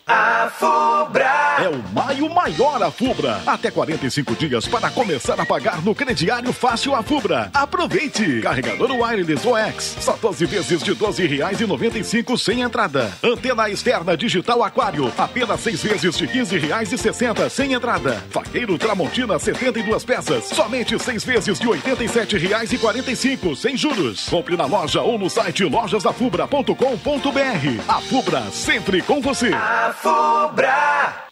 [0.07, 1.56] A Fubra.
[1.57, 3.41] É o maio maior a Fubra.
[3.44, 7.49] Até 45 dias para começar a pagar no crediário fácil a Fubra.
[7.52, 8.40] Aproveite!
[8.41, 13.11] Carregador wireless OX, só 12 vezes de R$ 12,95 sem entrada.
[13.23, 18.23] Antena externa digital aquário, apenas 6 vezes de R$ 15,60 sem entrada.
[18.30, 24.30] Faqueiro Tramontina 72 peças, somente 6 vezes de R$ 87,45 sem juros.
[24.30, 26.76] Compre na loja ou no site lojasafubra.com.br.
[27.88, 29.49] A Fubra, sempre com você.
[30.02, 31.26] Fubra.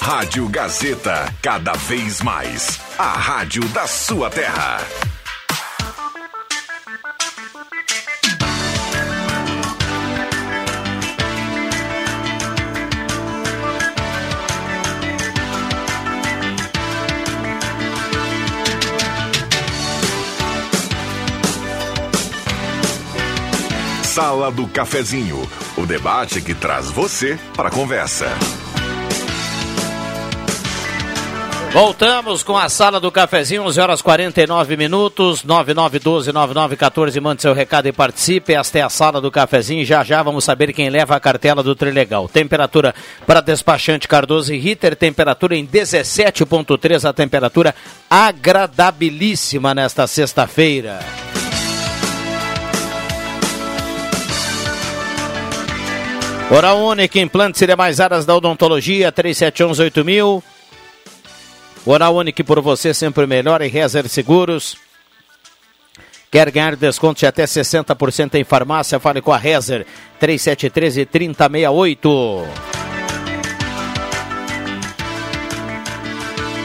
[0.00, 2.80] Rádio Gazeta, cada vez mais.
[2.98, 4.80] A rádio da sua terra.
[24.24, 25.46] Sala do Cafezinho,
[25.76, 28.26] o debate que traz você para a conversa.
[31.70, 37.20] Voltamos com a sala do cafezinho, 11 horas 49 minutos, 9912-9914.
[37.20, 38.54] Mande seu recado e participe.
[38.54, 39.84] Esta é a sala do cafezinho.
[39.84, 42.26] Já já vamos saber quem leva a cartela do Trilegal.
[42.26, 42.94] Temperatura
[43.26, 47.74] para despachante Cardoso e Ritter, temperatura em 17,3, a temperatura
[48.08, 51.00] agradabilíssima nesta sexta-feira.
[56.50, 60.42] Oral Única, implantes e demais áreas da odontologia, 3711-8000.
[61.86, 64.76] Oral Única por você sempre melhor em Rezer Seguros.
[66.30, 69.00] Quer ganhar desconto de até 60% em farmácia?
[69.00, 69.86] Fale com a Rezer
[70.18, 71.06] 3713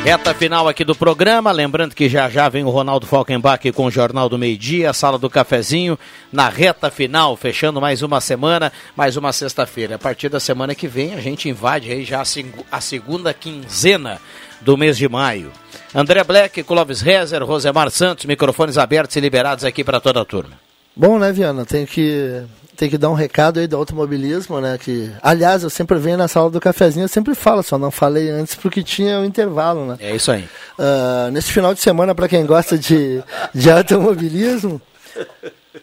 [0.04, 3.92] Reta final aqui do programa, lembrando que já já vem o Ronaldo Falkenbach com o
[3.92, 6.00] Jornal do Meio Dia, Sala do Cafezinho,
[6.32, 9.96] na reta final, fechando mais uma semana, mais uma sexta-feira.
[9.96, 13.34] A partir da semana que vem a gente invade aí já a, seg a segunda
[13.34, 14.20] quinzena
[14.62, 15.52] do mês de maio.
[15.94, 20.60] André Black, Clóvis Rezer, Rosemar Santos, microfones abertos e liberados aqui para toda a turma.
[20.96, 21.66] Bom, né, Viana?
[21.66, 22.44] Tem que,
[22.80, 24.78] tem que dar um recado aí do automobilismo, né?
[24.78, 28.30] Que, aliás, eu sempre venho na sala do cafezinho, eu sempre falo, só não falei
[28.30, 29.98] antes porque tinha o um intervalo, né?
[30.00, 30.48] É isso aí.
[30.80, 33.22] Uh, nesse final de semana, para quem gosta de,
[33.54, 34.82] de automobilismo,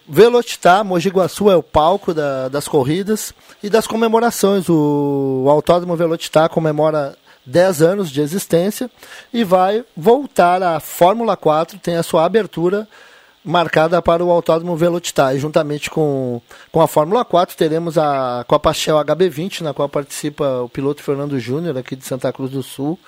[0.08, 4.66] Velocitar, Mogi Guaçu é o palco da, das corridas e das comemorações.
[4.70, 7.14] O, o Autódromo Velocitar comemora
[7.44, 8.90] 10 anos de existência
[9.34, 12.88] e vai voltar à Fórmula 4, tem a sua abertura
[13.46, 15.34] marcada para o Autódromo Velocitar.
[15.34, 16.42] E juntamente com,
[16.72, 21.38] com a Fórmula 4 teremos a Copa Shell HB20, na qual participa o piloto Fernando
[21.38, 22.98] Júnior, aqui de Santa Cruz do Sul.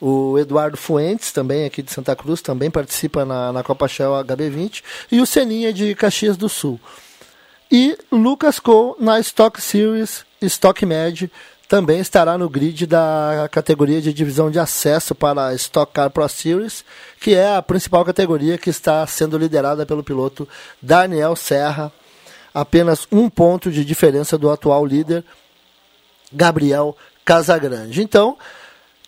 [0.00, 4.82] O Eduardo Fuentes, também aqui de Santa Cruz, também participa na, na Copa Shell HB20.
[5.10, 6.78] E o Seninha de Caxias do Sul.
[7.70, 11.30] E Lucas Cole na Stock Series, Stock Med,
[11.68, 16.28] também estará no grid da categoria de divisão de acesso para a Stock Car Pro
[16.28, 16.84] Series,
[17.20, 20.48] que é a principal categoria que está sendo liderada pelo piloto
[20.80, 21.90] Daniel Serra,
[22.52, 25.24] apenas um ponto de diferença do atual líder
[26.32, 28.02] Gabriel Casagrande.
[28.02, 28.36] Então,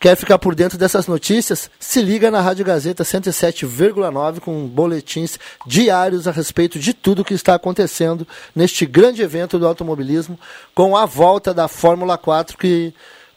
[0.07, 1.69] Quer ficar por dentro dessas notícias?
[1.81, 7.57] Se liga na Rádio Gazeta 107,9 com boletins diários a respeito de tudo que está
[7.57, 8.25] acontecendo
[8.55, 10.39] neste grande evento do automobilismo,
[10.73, 12.95] com a volta da Fórmula 4 que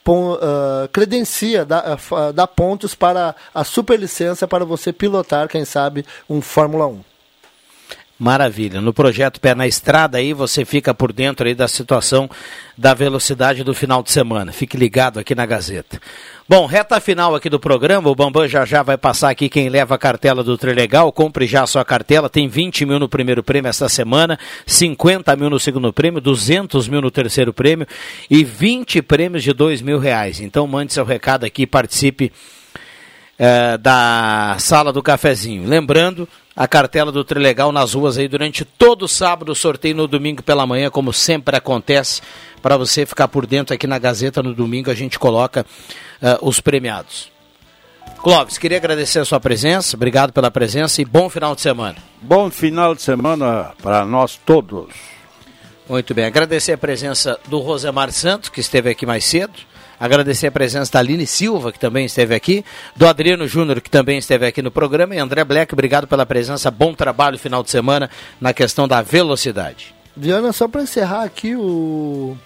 [0.08, 6.40] uh, credencia, dá, uh, dá pontos para a superlicença para você pilotar, quem sabe, um
[6.40, 7.09] Fórmula 1.
[8.20, 8.82] Maravilha.
[8.82, 12.30] No projeto Pé na Estrada aí você fica por dentro aí da situação
[12.78, 14.52] da velocidade do final de semana.
[14.52, 16.02] Fique ligado aqui na Gazeta.
[16.48, 19.96] Bom, reta final aqui do programa, o Bambam já já vai passar aqui quem leva
[19.96, 23.70] a cartela do Trilegal, compre já a sua cartela, tem 20 mil no primeiro prêmio
[23.70, 27.88] esta semana, 50 mil no segundo prêmio, 200 mil no terceiro prêmio
[28.30, 30.42] e 20 prêmios de 2 mil reais.
[30.42, 32.34] Então mande seu recado aqui e participe
[33.40, 35.68] é, da sala do cafezinho.
[35.68, 40.44] Lembrando, a cartela do Trilegal nas ruas aí durante todo o sábado, sorteio no domingo
[40.44, 42.22] pela manhã, como sempre acontece,
[42.62, 45.66] para você ficar por dentro aqui na Gazeta no domingo, a gente coloca
[46.22, 47.32] uh, os premiados.
[48.22, 51.96] Clóvis, queria agradecer a sua presença, obrigado pela presença e bom final de semana.
[52.22, 54.94] Bom final de semana para nós todos.
[55.88, 59.54] Muito bem, agradecer a presença do Rosemar Santos, que esteve aqui mais cedo.
[60.00, 62.64] Agradecer a presença da Aline Silva, que também esteve aqui,
[62.96, 66.72] do Adriano Júnior, que também esteve aqui no programa, e André Black, obrigado pela presença,
[66.72, 68.10] bom trabalho final de semana
[68.40, 69.94] na questão da velocidade.
[70.16, 72.38] Diana, só para encerrar aqui, o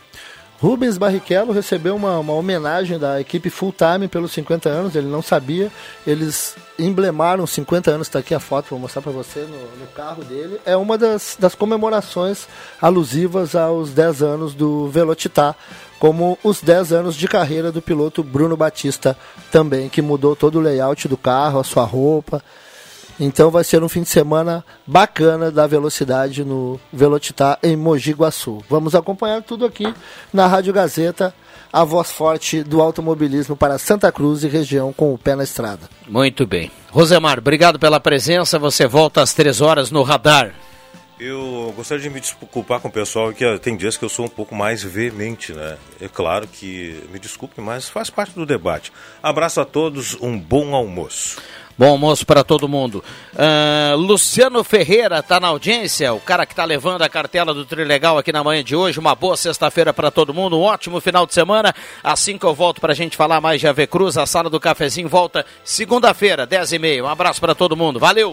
[0.64, 5.22] Rubens Barrichello recebeu uma, uma homenagem da equipe Full Time pelos 50 anos, ele não
[5.22, 5.70] sabia,
[6.08, 10.24] eles emblemaram 50 anos, está aqui a foto, vou mostrar para você no, no, carro
[10.24, 12.48] dele, é uma das, das comemorações
[12.82, 15.54] alusivas aos 10 anos do Velocitar,
[16.04, 19.18] como os 10 anos de carreira do piloto Bruno Batista
[19.50, 22.44] também, que mudou todo o layout do carro, a sua roupa.
[23.18, 28.62] Então vai ser um fim de semana bacana da velocidade no Velocitar em Mogi Guaçu.
[28.70, 29.94] Vamos acompanhar tudo aqui
[30.34, 31.34] na Rádio Gazeta,
[31.72, 35.90] a voz forte do automobilismo para Santa Cruz e região com o pé na estrada.
[36.06, 36.70] Muito bem.
[36.92, 38.60] Rosemar, obrigado pela presença.
[38.60, 40.54] Você volta às três horas no radar.
[41.26, 44.30] Eu gostaria de me desculpar com o pessoal que tem dias que eu sou um
[44.30, 45.78] pouco mais veemente, né?
[46.02, 48.92] É claro que me desculpe, mas faz parte do debate.
[49.22, 51.42] Abraço a todos, um bom almoço.
[51.78, 53.02] Bom almoço para todo mundo.
[53.34, 58.18] Uh, Luciano Ferreira está na audiência, o cara que está levando a cartela do Trilegal
[58.18, 59.00] aqui na manhã de hoje.
[59.00, 61.74] Uma boa sexta-feira para todo mundo, um ótimo final de semana.
[62.04, 64.60] Assim que eu volto para a gente falar mais de Ave Cruz, a sala do
[64.60, 67.02] cafezinho volta segunda-feira, 10h30.
[67.02, 68.32] Um abraço para todo mundo, valeu!